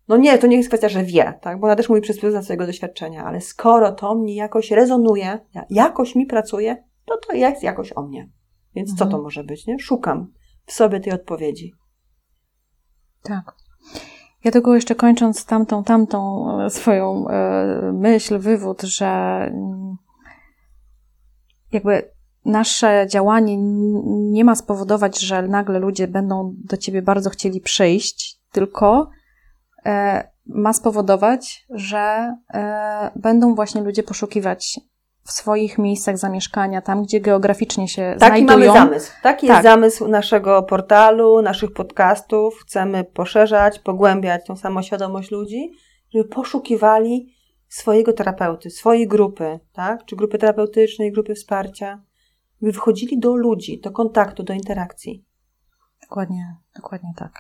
No 0.08 0.16
nie, 0.16 0.38
to 0.38 0.46
nie 0.46 0.56
jest 0.56 0.68
kwestia, 0.68 0.88
że 0.88 1.04
wie, 1.04 1.38
tak? 1.40 1.60
Bo 1.60 1.66
ona 1.66 1.76
też 1.76 1.88
mówi 1.88 2.00
przez 2.00 2.20
pryzmat 2.20 2.44
swojego 2.44 2.66
doświadczenia, 2.66 3.24
ale 3.24 3.40
skoro 3.40 3.92
to 3.92 4.14
mnie 4.14 4.34
jakoś 4.36 4.70
rezonuje, 4.70 5.38
jakoś 5.70 6.14
mi 6.14 6.26
pracuje, 6.26 6.84
to 7.04 7.16
to 7.16 7.32
jest 7.32 7.62
jakoś 7.62 7.92
o 7.96 8.02
mnie. 8.02 8.28
Więc 8.74 8.90
mhm. 8.90 8.98
co 8.98 9.04
to 9.04 9.10
mhm. 9.10 9.22
może 9.22 9.44
być, 9.44 9.66
nie? 9.66 9.78
Szukam 9.78 10.32
w 10.66 10.72
sobie 10.72 11.00
tej 11.00 11.12
odpowiedzi. 11.12 11.72
Tak. 13.22 13.54
Ja 14.44 14.50
tylko 14.50 14.74
jeszcze 14.74 14.94
kończąc 14.94 15.44
tamtą, 15.44 15.84
tamtą 15.84 16.46
e, 16.60 16.70
swoją 16.70 17.28
e, 17.28 17.92
myśl, 17.92 18.38
wywód, 18.38 18.82
że 18.82 19.06
mm, 19.06 19.96
jakby 21.72 22.10
nasze 22.44 23.06
działanie 23.08 23.56
nie 24.30 24.44
ma 24.44 24.54
spowodować, 24.54 25.20
że 25.20 25.42
nagle 25.42 25.78
ludzie 25.78 26.08
będą 26.08 26.54
do 26.64 26.76
ciebie 26.76 27.02
bardzo 27.02 27.30
chcieli 27.30 27.60
przyjść, 27.60 28.40
tylko 28.52 29.10
e, 29.86 30.28
ma 30.46 30.72
spowodować, 30.72 31.66
że 31.70 32.36
e, 32.54 33.10
będą 33.16 33.54
właśnie 33.54 33.82
ludzie 33.82 34.02
poszukiwać 34.02 34.80
w 35.24 35.32
swoich 35.32 35.78
miejscach 35.78 36.18
zamieszkania, 36.18 36.80
tam 36.80 37.02
gdzie 37.02 37.20
geograficznie 37.20 37.88
się 37.88 38.16
Taki 38.18 38.44
znajdują. 38.44 38.46
Taki 38.46 38.78
mamy 38.78 38.88
zamysł. 38.88 39.12
Taki 39.22 39.46
tak. 39.46 39.56
jest 39.56 39.62
zamysł 39.62 40.08
naszego 40.08 40.62
portalu, 40.62 41.42
naszych 41.42 41.72
podcastów. 41.72 42.58
Chcemy 42.60 43.04
poszerzać, 43.04 43.78
pogłębiać 43.78 44.46
tą 44.46 44.56
samoświadomość 44.56 45.30
ludzi, 45.30 45.72
żeby 46.14 46.28
poszukiwali 46.28 47.34
swojego 47.68 48.12
terapeuty, 48.12 48.70
swojej 48.70 49.08
grupy, 49.08 49.60
tak? 49.72 50.04
Czy 50.04 50.16
grupy 50.16 50.38
terapeutycznej, 50.38 51.12
grupy 51.12 51.34
wsparcia 51.34 52.02
by 52.62 52.72
wchodzili 52.72 53.18
do 53.18 53.36
ludzi, 53.36 53.80
do 53.80 53.90
kontaktu, 53.90 54.42
do 54.42 54.52
interakcji. 54.52 55.24
Dokładnie, 56.02 56.56
dokładnie 56.76 57.12
tak. 57.16 57.32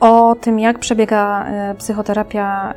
O 0.00 0.34
tym, 0.40 0.58
jak 0.58 0.78
przebiega 0.78 1.46
e, 1.46 1.74
psychoterapia, 1.74 2.74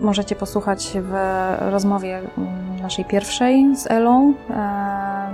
możecie 0.00 0.36
posłuchać 0.36 0.92
w 1.02 1.12
rozmowie 1.60 2.18
mm, 2.18 2.80
naszej 2.82 3.04
pierwszej 3.04 3.76
z 3.76 3.90
Elą. 3.90 4.34
E, 4.50 5.32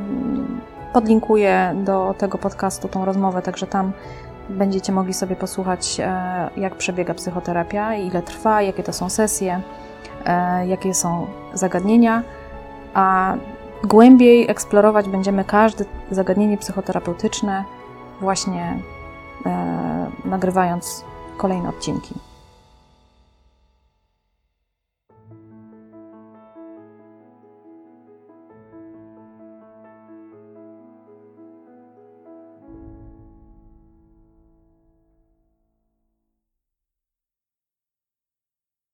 podlinkuję 0.93 1.75
do 1.85 2.15
tego 2.19 2.39
podcastu 2.39 2.89
tą 2.89 3.05
rozmowę, 3.05 3.43
także 3.43 3.67
tam 3.67 3.93
będziecie 4.49 4.93
mogli 4.93 5.15
sobie 5.15 5.37
posłuchać, 5.37 6.01
e, 6.01 6.51
jak 6.57 6.77
przebiega 6.77 7.15
psychoterapia, 7.15 7.95
ile 7.95 8.23
trwa, 8.23 8.63
jakie 8.63 8.83
to 8.83 8.93
są 8.93 9.09
sesje, 9.09 9.63
jakie 10.67 10.95
są 10.95 11.27
zagadnienia. 11.55 12.23
a 12.95 13.37
głębiej 13.85 14.51
eksplorować 14.51 15.09
będziemy 15.09 15.45
każde 15.45 15.85
zagadnienie 16.11 16.59
psychoterapeutyczne, 16.59 17.65
właśnie 18.21 18.79
e, 19.47 20.11
nagrywając 20.25 21.05
kolejne 21.37 21.69
odcinki. 21.69 22.15